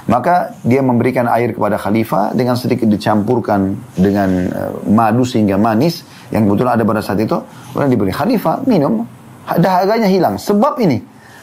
[0.10, 6.02] Maka dia memberikan air kepada khalifah dengan sedikit dicampurkan dengan uh, madu sehingga manis
[6.34, 7.38] yang kebetulan ada pada saat itu.
[7.70, 9.06] Kemudian diberi khalifah minum
[9.58, 10.36] dahaganya hilang.
[10.38, 11.02] Sebab ini.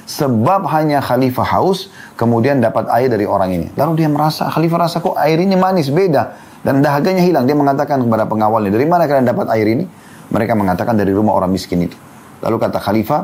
[0.08, 3.66] Sebab hanya khalifah haus, kemudian dapat air dari orang ini.
[3.76, 6.32] Lalu dia merasa, khalifah rasa kok air ini manis, beda.
[6.64, 7.44] Dan dahaganya hilang.
[7.44, 9.84] Dia mengatakan kepada pengawalnya, dari mana kalian dapat air ini?
[10.32, 11.96] Mereka mengatakan dari rumah orang miskin itu.
[12.40, 13.20] Lalu kata khalifah,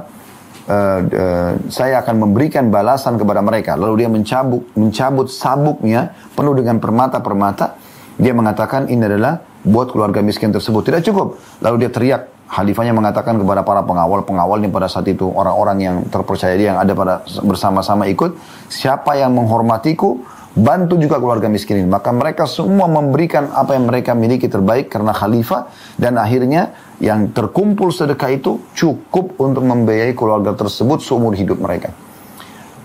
[0.69, 0.77] e,
[1.09, 1.25] e,
[1.73, 3.81] saya akan memberikan balasan kepada mereka.
[3.81, 7.81] Lalu dia mencabut, mencabut sabuknya penuh dengan permata-permata.
[8.21, 10.93] Dia mengatakan ini adalah buat keluarga miskin tersebut.
[10.93, 11.41] Tidak cukup.
[11.65, 16.55] Lalu dia teriak, Khalifahnya mengatakan kepada para pengawal-pengawal yang pada saat itu orang-orang yang terpercaya
[16.55, 18.37] dia yang ada pada bersama-sama ikut,
[18.69, 20.21] siapa yang menghormatiku,
[20.55, 21.89] bantu juga keluarga miskin ini.
[21.91, 25.67] Maka mereka semua memberikan apa yang mereka miliki terbaik karena khalifah
[25.99, 31.91] dan akhirnya yang terkumpul sedekah itu cukup untuk membiayai keluarga tersebut seumur hidup mereka.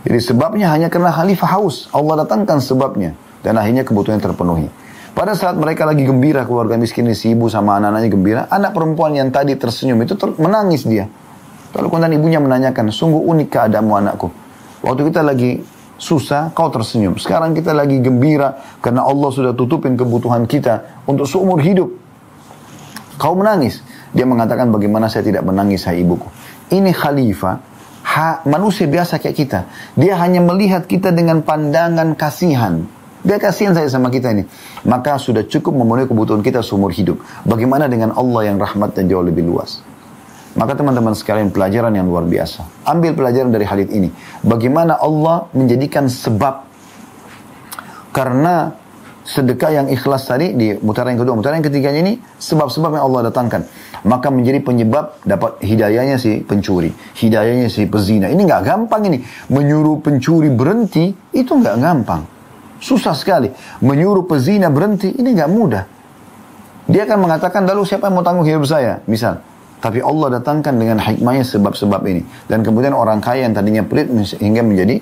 [0.07, 1.91] Jadi sebabnya hanya karena khalifah haus.
[1.93, 3.13] Allah datangkan sebabnya
[3.45, 4.71] dan akhirnya kebutuhan terpenuhi.
[5.19, 9.19] Pada saat mereka lagi gembira keluarga miskin ini si ibu sama anak-anaknya gembira, anak perempuan
[9.19, 11.11] yang tadi tersenyum itu ter menangis dia.
[11.75, 14.31] Lalu kemudian ibunya menanyakan, sungguh unik keadaanmu anakku.
[14.79, 15.59] Waktu kita lagi
[15.99, 17.19] susah, kau tersenyum.
[17.19, 21.91] Sekarang kita lagi gembira karena Allah sudah tutupin kebutuhan kita untuk seumur hidup.
[23.19, 23.83] Kau menangis.
[24.15, 26.31] Dia mengatakan bagaimana saya tidak menangis hai ibuku.
[26.71, 27.59] Ini khalifah,
[28.07, 29.59] ha, manusia biasa kayak kita.
[29.99, 32.87] Dia hanya melihat kita dengan pandangan kasihan.
[33.19, 34.47] Dia kasihan saya sama kita ini.
[34.87, 37.19] Maka sudah cukup memenuhi kebutuhan kita seumur hidup.
[37.43, 39.83] Bagaimana dengan Allah yang rahmat dan jauh lebih luas?
[40.55, 42.65] Maka teman-teman sekalian pelajaran yang luar biasa.
[42.87, 44.09] Ambil pelajaran dari hadis ini.
[44.41, 46.65] Bagaimana Allah menjadikan sebab
[48.15, 48.73] karena
[49.29, 53.29] sedekah yang ikhlas tadi di mutaran yang kedua, mutaran yang ketiganya ini sebab-sebab yang Allah
[53.29, 53.61] datangkan.
[54.07, 56.89] Maka menjadi penyebab dapat hidayahnya si pencuri,
[57.19, 58.31] hidayahnya si pezina.
[58.31, 59.21] Ini nggak gampang ini.
[59.51, 62.38] Menyuruh pencuri berhenti itu nggak gampang.
[62.79, 63.51] Susah sekali.
[63.83, 65.83] Menyuruh pezina berhenti ini nggak mudah.
[66.89, 69.03] Dia akan mengatakan lalu siapa yang mau tanggung hidup saya?
[69.05, 69.37] Misal.
[69.79, 72.25] Tapi Allah datangkan dengan hikmahnya sebab-sebab ini.
[72.49, 74.11] Dan kemudian orang kaya yang tadinya pelit
[74.41, 74.99] hingga menjadi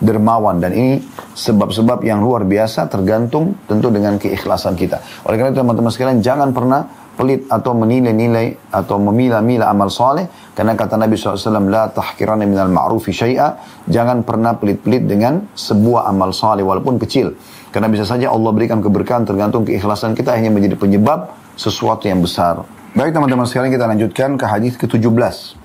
[0.00, 1.04] dermawan dan ini
[1.36, 5.00] sebab-sebab yang luar biasa tergantung tentu dengan keikhlasan kita.
[5.28, 6.88] Oleh karena itu teman-teman sekalian jangan pernah
[7.20, 10.24] pelit atau menilai-nilai atau memilah-milah amal soleh.
[10.56, 13.60] Karena kata Nabi SAW la tahkirana minal ma'rufi syai'a.
[13.84, 17.36] Jangan pernah pelit-pelit dengan sebuah amal soleh walaupun kecil.
[17.68, 22.64] Karena bisa saja Allah berikan keberkahan tergantung keikhlasan kita hanya menjadi penyebab sesuatu yang besar.
[22.96, 25.60] Baik teman-teman sekalian kita lanjutkan ke hadis ke-17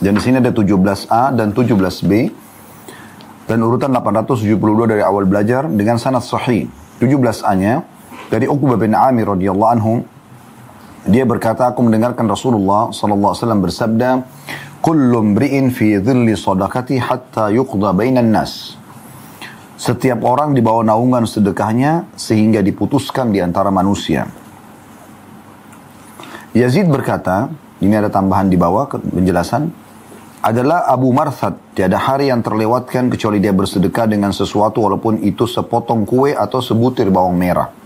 [0.00, 2.12] dan di sini ada 17a dan 17b
[3.44, 4.56] dan urutan 872
[4.88, 6.72] dari awal belajar dengan sanad sahih.
[7.04, 7.84] 17A-nya
[8.32, 9.92] dari Uqbah bin Amir radhiyallahu anhu
[11.08, 14.10] dia berkata aku mendengarkan Rasulullah sallallahu alaihi wasallam bersabda
[14.84, 18.76] kullu mri'in fi dhilli sadaqati hatta yuqda bainan nas
[19.80, 24.28] setiap orang di bawah naungan sedekahnya sehingga diputuskan di antara manusia
[26.52, 27.48] Yazid berkata
[27.80, 29.72] ini ada tambahan di bawah penjelasan
[30.40, 31.56] adalah Abu Marthad.
[31.76, 37.12] Tiada hari yang terlewatkan kecuali dia bersedekah dengan sesuatu walaupun itu sepotong kue atau sebutir
[37.12, 37.79] bawang merah.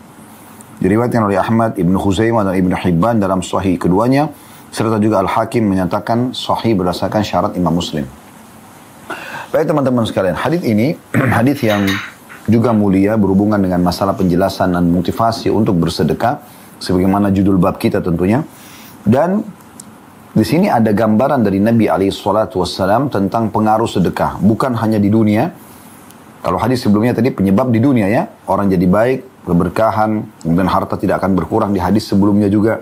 [0.83, 4.31] Diriwayatkan oleh Ahmad, Ibnu Khuzaimah dan Ibnu Hibban dalam sahih keduanya.
[4.75, 8.03] Serta juga Al-Hakim menyatakan sahih berdasarkan syarat Imam Muslim.
[9.55, 10.99] Baik teman-teman sekalian, hadis ini
[11.39, 11.87] hadis yang
[12.51, 16.43] juga mulia berhubungan dengan masalah penjelasan dan motivasi untuk bersedekah
[16.83, 18.43] sebagaimana judul bab kita tentunya.
[19.07, 19.47] Dan
[20.35, 24.43] di sini ada gambaran dari Nabi SAW tentang pengaruh sedekah.
[24.43, 25.55] Bukan hanya di dunia.
[26.43, 28.27] Kalau hadis sebelumnya tadi penyebab di dunia ya.
[28.51, 31.71] Orang jadi baik, keberkahan, kemudian harta tidak akan berkurang.
[31.77, 32.81] Di hadis sebelumnya juga.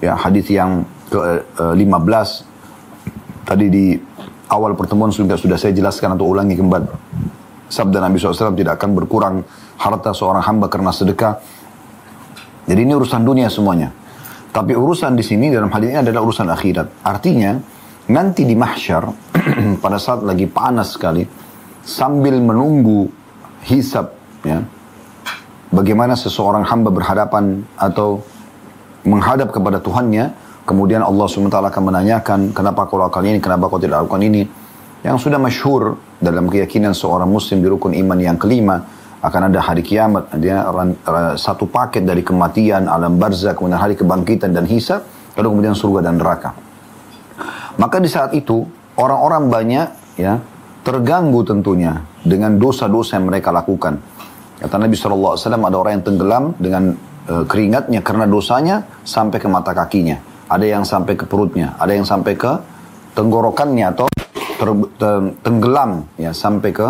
[0.00, 0.82] Ya, hadis yang
[1.12, 1.76] ke-15.
[1.76, 2.32] Eh,
[3.44, 3.84] tadi di
[4.50, 6.88] awal pertemuan sudah, sudah saya jelaskan atau ulangi kembali.
[7.70, 9.34] Sabda Nabi SAW tidak akan berkurang
[9.78, 11.38] harta seorang hamba karena sedekah.
[12.66, 13.94] Jadi ini urusan dunia semuanya.
[14.50, 17.06] Tapi urusan di sini dalam hal ini adalah urusan akhirat.
[17.06, 17.54] Artinya
[18.10, 19.06] nanti di mahsyar
[19.84, 21.22] pada saat lagi panas sekali
[21.86, 23.06] sambil menunggu
[23.62, 24.10] hisab
[24.42, 24.58] ya
[25.70, 28.22] bagaimana seseorang hamba berhadapan atau
[29.06, 30.30] menghadap kepada Tuhannya
[30.68, 34.44] kemudian Allah SWT akan menanyakan kenapa kau lakukan ini kenapa kau tidak lakukan ini
[35.00, 38.84] yang sudah masyhur dalam keyakinan seorang muslim di rukun iman yang kelima
[39.20, 40.64] akan ada hari kiamat, dia
[41.36, 45.04] satu paket dari kematian, alam barzah, kemudian hari kebangkitan dan hisab,
[45.36, 46.56] lalu kemudian surga dan neraka.
[47.76, 48.64] Maka di saat itu
[48.96, 50.40] orang-orang banyak ya
[50.80, 54.00] terganggu tentunya dengan dosa-dosa yang mereka lakukan.
[54.60, 56.92] Kata Nabi SAW ada orang yang tenggelam dengan
[57.24, 60.20] e, keringatnya karena dosanya sampai ke mata kakinya.
[60.52, 62.52] Ada yang sampai ke perutnya, ada yang sampai ke
[63.16, 64.06] tenggorokannya atau
[64.60, 64.68] ter,
[65.00, 66.88] ter, tenggelam ya sampai ke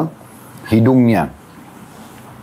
[0.72, 1.30] hidungnya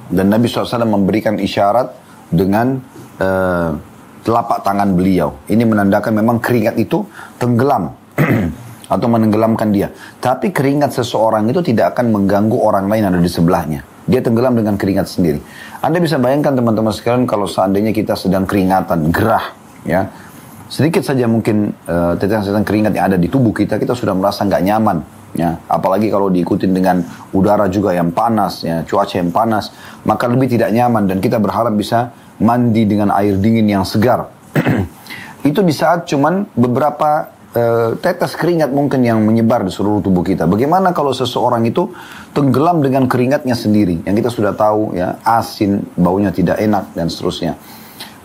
[0.08, 1.92] dan Nabi SAW memberikan isyarat
[2.32, 2.80] dengan
[3.20, 3.76] uh,
[4.24, 5.36] telapak tangan beliau.
[5.48, 7.04] Ini menandakan memang keringat itu
[7.36, 7.92] tenggelam
[8.94, 9.92] atau menenggelamkan dia.
[10.20, 13.82] Tapi keringat seseorang itu tidak akan mengganggu orang lain yang ada di sebelahnya.
[14.08, 15.44] Dia tenggelam dengan keringat sendiri.
[15.84, 19.52] Anda bisa bayangkan teman-teman sekalian kalau seandainya kita sedang keringatan, gerah,
[19.84, 20.08] ya.
[20.68, 24.64] Sedikit saja mungkin uh, tetesan-tetesan keringat yang ada di tubuh kita, kita sudah merasa nggak
[24.64, 24.98] nyaman
[25.36, 25.60] ya.
[25.68, 29.72] Apalagi kalau diikutin dengan udara juga yang panas ya cuaca yang panas
[30.04, 34.28] maka lebih tidak nyaman dan kita berharap bisa mandi dengan air dingin yang segar.
[35.50, 37.37] Itu di saat cuman beberapa
[38.04, 41.92] tetes keringat mungkin yang menyebar di seluruh tubuh kita bagaimana kalau seseorang itu
[42.32, 47.56] tenggelam dengan keringatnya sendiri yang kita sudah tahu ya asin baunya tidak enak dan seterusnya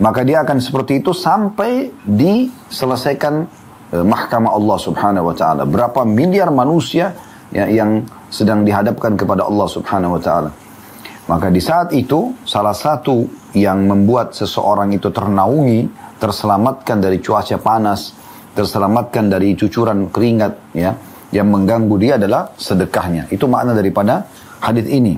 [0.03, 3.62] maka dia akan seperti itu sampai diselesaikan
[3.93, 5.68] Eh, mahkamah Allah Subhanahu wa taala.
[5.68, 7.12] Berapa miliar manusia
[7.53, 10.51] ya, yang sedang dihadapkan kepada Allah Subhanahu wa taala.
[11.28, 18.16] Maka di saat itu salah satu yang membuat seseorang itu ternaungi, terselamatkan dari cuaca panas,
[18.53, 20.93] terselamatkan dari cucuran keringat ya
[21.33, 23.33] yang mengganggu dia adalah sedekahnya.
[23.33, 24.29] Itu makna daripada
[24.61, 25.17] hadis ini.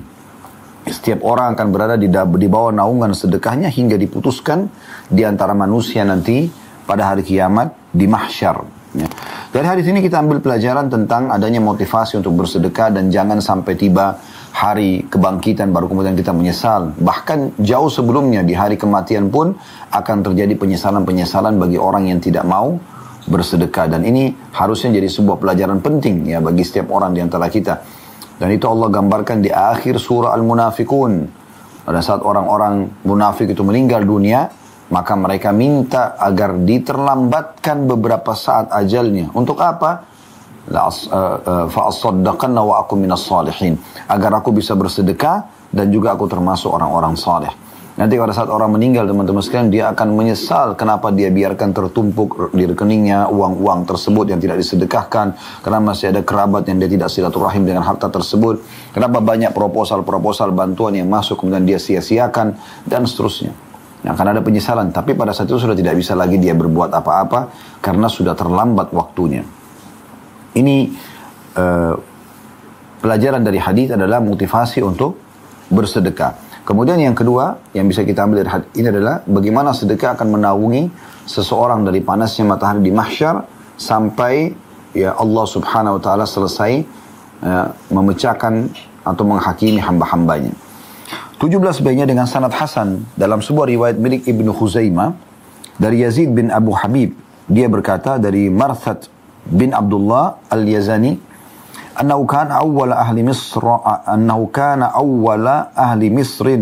[0.85, 4.69] Setiap orang akan berada di, di bawah naungan sedekahnya hingga diputuskan
[5.09, 6.45] di antara manusia nanti
[6.85, 8.61] pada hari kiamat di mahsyar.
[8.95, 9.09] Ya.
[9.51, 14.19] Dari hadis ini kita ambil pelajaran tentang adanya motivasi untuk bersedekah dan jangan sampai tiba
[14.55, 16.95] hari kebangkitan baru kemudian kita menyesal.
[16.95, 19.57] Bahkan jauh sebelumnya di hari kematian pun
[19.91, 22.79] akan terjadi penyesalan-penyesalan bagi orang yang tidak mau
[23.25, 23.89] bersedekah.
[23.89, 27.81] Dan ini harusnya jadi sebuah pelajaran penting ya bagi setiap orang di antara kita.
[28.35, 31.43] Dan itu Allah gambarkan di akhir surah Al-Munafikun.
[31.85, 34.49] Pada saat orang-orang munafik itu meninggal dunia,
[34.89, 39.29] maka mereka minta agar diterlambatkan beberapa saat ajalnya.
[39.33, 40.17] Untuk apa?
[41.69, 43.77] fa'asaddaqanna wa aku minas salihin.
[44.09, 47.53] Agar aku bisa bersedekah dan juga aku termasuk orang-orang saleh.
[47.95, 52.67] Nanti pada saat orang meninggal teman-teman sekalian dia akan menyesal kenapa dia biarkan tertumpuk di
[52.67, 55.31] rekeningnya uang-uang tersebut yang tidak disedekahkan
[55.63, 58.67] karena masih ada kerabat yang dia tidak silaturahim dengan harta tersebut.
[58.91, 63.55] Kenapa banyak proposal-proposal bantuan yang masuk kemudian dia sia-siakan dan seterusnya.
[64.03, 67.47] Yang akan ada penyesalan tapi pada saat itu sudah tidak bisa lagi dia berbuat apa-apa
[67.79, 69.47] karena sudah terlambat waktunya.
[70.51, 70.75] Ini
[71.55, 71.95] uh,
[72.99, 75.15] pelajaran dari hadis adalah motivasi untuk
[75.71, 76.44] bersedekah.
[76.65, 80.89] Kemudian yang kedua yang bisa kita ambil dari hadis ini adalah bagaimana sedekah akan menaungi
[81.29, 83.45] seseorang dari panasnya matahari di mahsyar
[83.77, 84.49] sampai
[84.97, 86.81] ya Allah Subhanahu wa taala selesai
[87.45, 88.73] uh, memecahkan
[89.05, 90.57] atau menghakimi hamba-hambanya.
[91.37, 95.13] 17 bayinya dengan sanad Hasan dalam sebuah riwayat milik Ibnu Khuzaimah
[95.77, 97.13] dari Yazid bin Abu Habib
[97.45, 99.05] dia berkata dari Marthat
[99.45, 101.21] bin Abdullah al-Yazani
[102.01, 103.77] أنه كان أول أهل مصر
[104.13, 106.57] أنه كان أول أهل مصر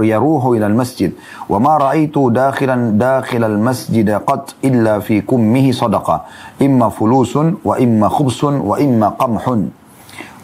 [0.00, 1.12] يروح إلى المسجد.
[1.48, 6.22] وما رأيت داخلا داخل المسجد قط إلا في كمه صدقة.
[6.62, 9.56] إما فلوس وإما خبز وإما قمح.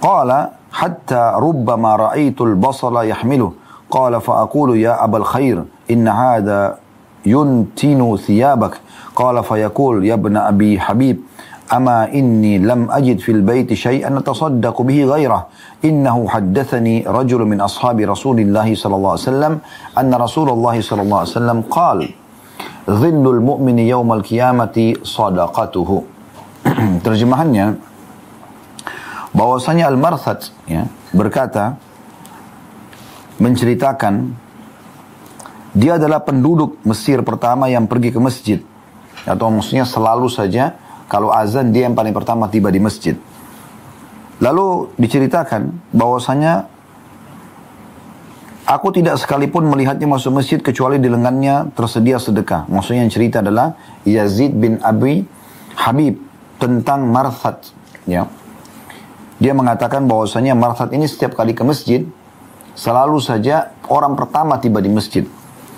[0.03, 3.53] قال حتى ربما رأيت البصل يحمله.
[3.91, 6.77] قال فأقول يا أبا الخير إن هذا
[7.27, 8.81] ينتن ثيابك.
[9.17, 11.21] قال فيقول يا ابن أبي حبيب
[11.70, 15.48] أما إني لم أجد في البيت شيئا أتصدق به غيره
[15.86, 19.54] إنه حدثني رجل من أصحاب رسول الله صلى الله عليه وسلم
[19.98, 22.00] أن رسول الله صلى الله عليه وسلم قال
[22.86, 25.90] ظل المؤمن يوم القيامة صدقته
[27.06, 27.78] terjemahannya
[29.34, 31.78] bahwasanya Al-Marthad ya, berkata
[33.38, 34.34] menceritakan
[35.76, 38.60] dia adalah penduduk Mesir pertama yang pergi ke masjid
[39.28, 40.74] atau maksudnya selalu saja
[41.11, 43.19] kalau azan dia yang paling pertama tiba di masjid.
[44.39, 46.71] Lalu diceritakan bahwasanya
[48.65, 52.71] aku tidak sekalipun melihatnya masuk masjid kecuali di lengannya tersedia sedekah.
[52.71, 53.75] Maksudnya yang cerita adalah
[54.07, 55.27] Yazid bin Abi
[55.75, 56.23] Habib
[56.63, 57.59] tentang Marthad.
[58.07, 58.31] Ya.
[59.43, 62.07] Dia mengatakan bahwasanya Marthad ini setiap kali ke masjid
[62.79, 65.27] selalu saja orang pertama tiba di masjid.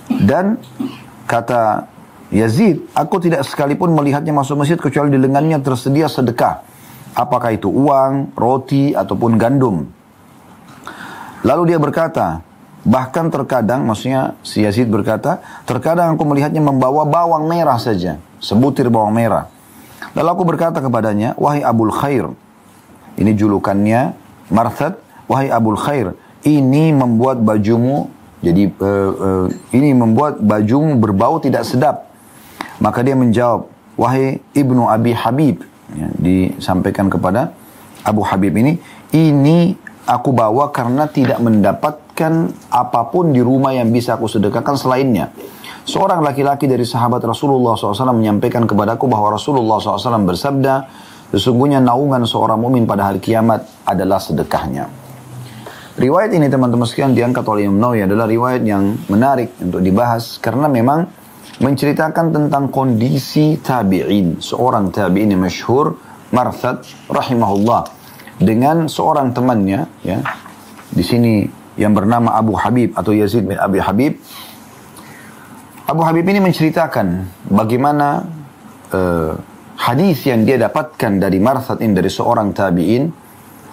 [0.06, 0.60] Dan
[1.24, 1.88] kata
[2.32, 6.64] Yazid, aku tidak sekalipun melihatnya masuk masjid kecuali di lengannya tersedia sedekah.
[7.12, 9.84] Apakah itu uang, roti, ataupun gandum.
[11.44, 12.40] Lalu dia berkata,
[12.88, 19.12] bahkan terkadang, maksudnya si Yazid berkata, terkadang aku melihatnya membawa bawang merah saja, sebutir bawang
[19.12, 19.52] merah.
[20.16, 22.32] Lalu aku berkata kepadanya, wahai Abul Khair,
[23.20, 24.16] ini julukannya
[24.48, 24.96] Marthad,
[25.28, 26.16] wahai Abul Khair,
[26.48, 28.08] ini membuat bajumu
[28.42, 32.11] jadi uh, uh, ini membuat bajumu berbau tidak sedap.
[32.80, 33.68] Maka dia menjawab,
[33.98, 35.60] wahai ibnu Abi Habib,
[35.92, 37.52] ya, disampaikan kepada
[38.06, 38.80] Abu Habib ini,
[39.12, 42.32] ini aku bawa karena tidak mendapatkan
[42.72, 45.30] apa pun di rumah yang bisa aku sedekahkan selainnya.
[45.82, 50.74] Seorang laki-laki dari sahabat Rasulullah SAW menyampaikan kepadaku bahwa Rasulullah SAW bersabda,
[51.34, 54.86] sesungguhnya naungan seorang mumin pada hari kiamat adalah sedekahnya.
[55.92, 60.64] Riwayat ini teman-teman sekalian diangkat oleh Imam Nawawi adalah riwayat yang menarik untuk dibahas karena
[60.64, 61.04] memang
[61.60, 64.40] menceritakan tentang kondisi tabi'in.
[64.40, 65.98] Seorang tabi'in yang masyhur,
[66.32, 68.00] Marthad rahimahullah.
[68.40, 70.24] Dengan seorang temannya, ya,
[70.88, 71.44] di sini
[71.76, 74.16] yang bernama Abu Habib atau Yazid bin Abi Habib.
[75.88, 78.24] Abu Habib ini menceritakan bagaimana
[78.92, 79.32] uh,
[79.76, 83.04] hadis yang dia dapatkan dari Marthad ini dari seorang tabi'in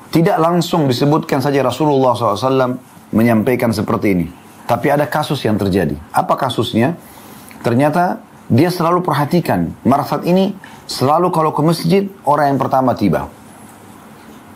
[0.09, 2.81] tidak langsung disebutkan saja Rasulullah SAW
[3.13, 4.27] menyampaikan seperti ini.
[4.65, 5.97] Tapi ada kasus yang terjadi.
[6.13, 6.97] Apa kasusnya?
[7.61, 9.75] Ternyata dia selalu perhatikan.
[9.85, 10.57] Marfat ini
[10.89, 13.29] selalu kalau ke masjid orang yang pertama tiba.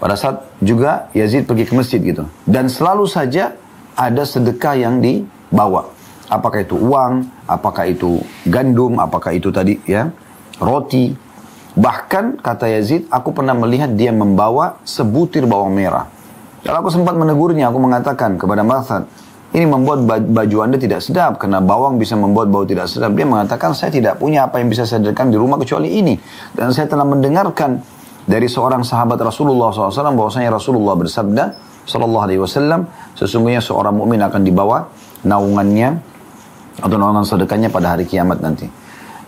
[0.01, 2.27] Pada saat juga Yazid pergi ke masjid gitu.
[2.43, 3.55] Dan selalu saja
[3.93, 5.93] ada sedekah yang dibawa.
[6.33, 8.17] apakah itu uang, apakah itu
[8.49, 10.09] gandum, apakah itu tadi ya
[10.57, 11.13] roti.
[11.73, 16.05] Bahkan kata Yazid, aku pernah melihat dia membawa sebutir bawang merah.
[16.61, 19.09] Kalau aku sempat menegurnya, aku mengatakan kepada Marsad,
[19.53, 23.13] ini membuat baju anda tidak sedap karena bawang bisa membuat bau tidak sedap.
[23.13, 26.17] Dia mengatakan saya tidak punya apa yang bisa saya di rumah kecuali ini.
[26.57, 27.77] Dan saya telah mendengarkan
[28.25, 31.53] dari seorang sahabat Rasulullah SAW bahwasanya Rasulullah bersabda
[31.85, 34.89] Sallallahu Alaihi Wasallam sesungguhnya seorang mukmin akan dibawa
[35.21, 36.01] naungannya
[36.81, 38.65] atau naungan sedekahnya pada hari kiamat nanti.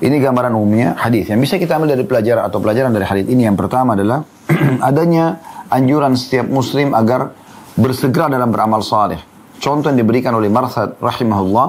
[0.02, 1.30] Ini gambaran umumnya hadis.
[1.30, 4.26] Yang bisa kita ambil dari pelajaran atau pelajaran dari hadis ini yang pertama adalah
[4.90, 5.38] adanya
[5.70, 7.30] anjuran setiap muslim agar
[7.78, 9.35] bersegera dalam beramal saleh.
[9.60, 11.68] Contoh yang diberikan oleh Marsad rahimahullah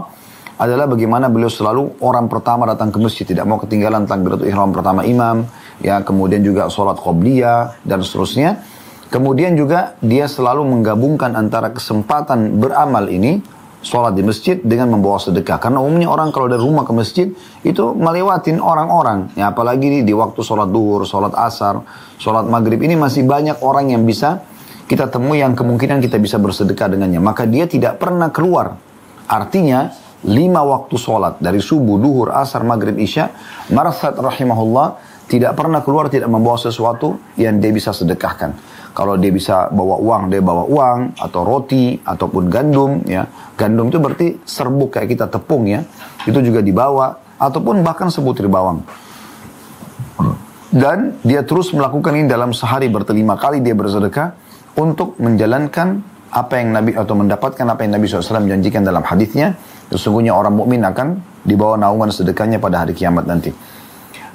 [0.56, 5.04] adalah bagaimana beliau selalu orang pertama datang ke masjid tidak mau ketinggalan takbiratul ihram pertama
[5.04, 5.44] imam
[5.84, 8.64] ya kemudian juga sholat qobliyah dan seterusnya.
[9.06, 13.38] Kemudian juga dia selalu menggabungkan antara kesempatan beramal ini
[13.78, 15.62] sholat di masjid dengan membawa sedekah.
[15.62, 17.30] Karena umumnya orang kalau dari rumah ke masjid
[17.62, 19.30] itu melewatin orang-orang.
[19.38, 21.86] Ya apalagi di, waktu sholat duhur sholat asar
[22.18, 24.42] sholat maghrib ini masih banyak orang yang bisa
[24.86, 27.18] kita temui yang kemungkinan kita bisa bersedekah dengannya.
[27.18, 28.78] Maka dia tidak pernah keluar.
[29.26, 29.90] Artinya,
[30.22, 33.34] lima waktu sholat dari subuh, duhur, asar, maghrib, isya,
[33.74, 38.54] Marsad rahimahullah tidak pernah keluar tidak membawa sesuatu yang dia bisa sedekahkan.
[38.94, 43.26] Kalau dia bisa bawa uang, dia bawa uang atau roti ataupun gandum ya.
[43.58, 45.84] Gandum itu berarti serbuk kayak kita tepung ya.
[46.24, 48.86] Itu juga dibawa ataupun bahkan sebutir bawang.
[50.72, 54.45] Dan dia terus melakukan ini dalam sehari berterima kali dia bersedekah
[54.76, 56.00] untuk menjalankan
[56.32, 59.56] apa yang Nabi atau mendapatkan apa yang Nabi SAW janjikan dalam hadisnya
[59.88, 61.16] sesungguhnya orang mukmin akan
[61.46, 63.54] dibawa naungan sedekahnya pada hari kiamat nanti.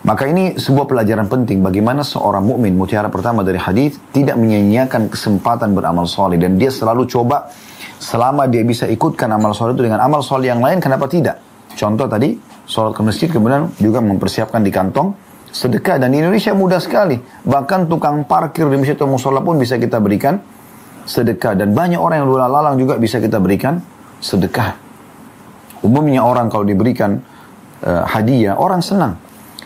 [0.01, 5.77] Maka ini sebuah pelajaran penting bagaimana seorang mukmin mutiara pertama dari hadis tidak menyia-nyiakan kesempatan
[5.77, 7.53] beramal soleh dan dia selalu coba
[8.01, 11.37] selama dia bisa ikutkan amal soleh itu dengan amal soleh yang lain kenapa tidak?
[11.77, 12.33] Contoh tadi
[12.65, 15.13] sholat ke masjid kemudian juga mempersiapkan di kantong
[15.51, 17.19] sedekah dan di Indonesia mudah sekali.
[17.43, 20.39] Bahkan tukang parkir di masjid atau musola pun bisa kita berikan
[21.03, 23.83] sedekah dan banyak orang yang luar lalang juga bisa kita berikan
[24.23, 24.79] sedekah.
[25.83, 27.19] Umumnya orang kalau diberikan
[27.83, 29.19] uh, hadiah orang senang.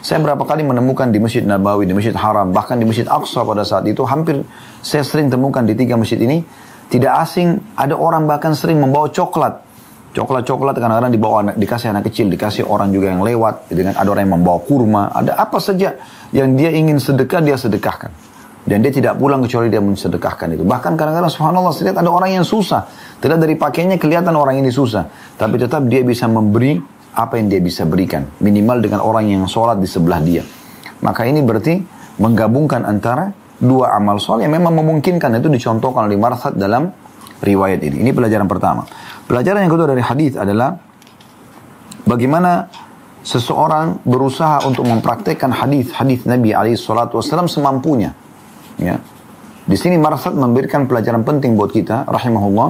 [0.06, 3.66] Saya berapa kali menemukan di Masjid Nabawi, di Masjid Haram, bahkan di Masjid Aqsa pada
[3.66, 4.46] saat itu hampir
[4.86, 6.46] saya sering temukan di tiga masjid ini
[6.94, 9.65] tidak asing ada orang bahkan sering membawa coklat
[10.16, 14.24] Coklat-coklat kadang-kadang dibawa anak, dikasih anak kecil, dikasih orang juga yang lewat, dengan ada orang
[14.24, 16.00] yang membawa kurma, ada apa saja
[16.32, 18.16] yang dia ingin sedekah dia sedekahkan.
[18.66, 20.64] Dan dia tidak pulang kecuali dia mensedekahkan itu.
[20.66, 22.88] Bahkan kadang-kadang subhanallah lihat ada orang yang susah.
[23.22, 25.06] Tidak dari pakainya kelihatan orang ini susah.
[25.38, 26.80] Tapi tetap dia bisa memberi
[27.14, 28.26] apa yang dia bisa berikan.
[28.42, 30.42] Minimal dengan orang yang sholat di sebelah dia.
[31.06, 31.78] Maka ini berarti
[32.18, 33.30] menggabungkan antara
[33.62, 36.90] dua amal soleh yang memang memungkinkan itu dicontohkan oleh Marsad dalam
[37.46, 38.02] riwayat ini.
[38.02, 38.82] Ini pelajaran pertama.
[39.26, 40.78] Pelajaran yang kedua dari hadis adalah
[42.06, 42.70] bagaimana
[43.26, 48.14] seseorang berusaha untuk mempraktekkan hadis-hadis Nabi alaihi salatu wasallam semampunya.
[48.78, 49.02] Ya.
[49.66, 52.70] Di sini Marsad memberikan pelajaran penting buat kita rahimahullah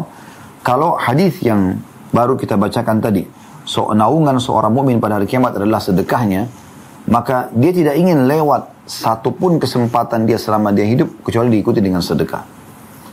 [0.63, 1.75] kalau hadis yang
[2.15, 3.27] baru kita bacakan tadi
[3.67, 6.47] so, naungan seorang mukmin pada hari kiamat adalah sedekahnya
[7.11, 12.47] maka dia tidak ingin lewat satupun kesempatan dia selama dia hidup kecuali diikuti dengan sedekah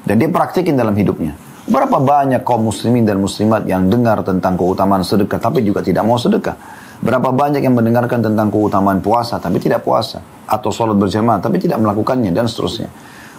[0.06, 5.06] dan dia praktikin dalam hidupnya Berapa banyak kaum muslimin dan muslimat yang dengar tentang keutamaan
[5.06, 6.58] sedekah tapi juga tidak mau sedekah.
[6.98, 10.18] Berapa banyak yang mendengarkan tentang keutamaan puasa tapi tidak puasa.
[10.50, 12.90] Atau sholat berjamaah tapi tidak melakukannya dan seterusnya.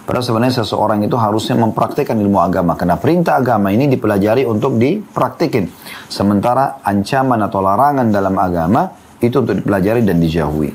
[0.04, 2.76] Padahal sebenarnya seseorang itu harusnya mempraktikkan ilmu agama.
[2.76, 5.68] Karena perintah agama ini dipelajari untuk dipraktikin.
[6.08, 8.88] Sementara ancaman atau larangan dalam agama
[9.20, 10.72] itu untuk dipelajari dan dijauhi.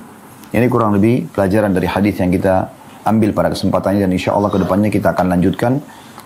[0.49, 2.73] Ini kurang lebih pelajaran dari hadis yang kita
[3.05, 5.77] ambil pada kesempatan ini dan insya Allah ke depannya kita akan lanjutkan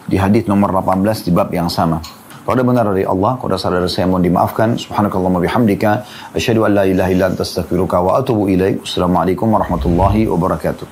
[0.08, 2.00] di hadis nomor 18 di bab yang sama.
[2.44, 4.76] Kalau ada benar dari Allah, kalau ada salah dari saya mohon dimaafkan.
[4.76, 6.04] Subhanakallahumma bihamdika.
[6.36, 8.84] Asyhadu an la ilaha illa anta astaghfiruka wa atubu ilaik.
[8.84, 10.84] Assalamualaikum warahmatullahi wabarakatuh.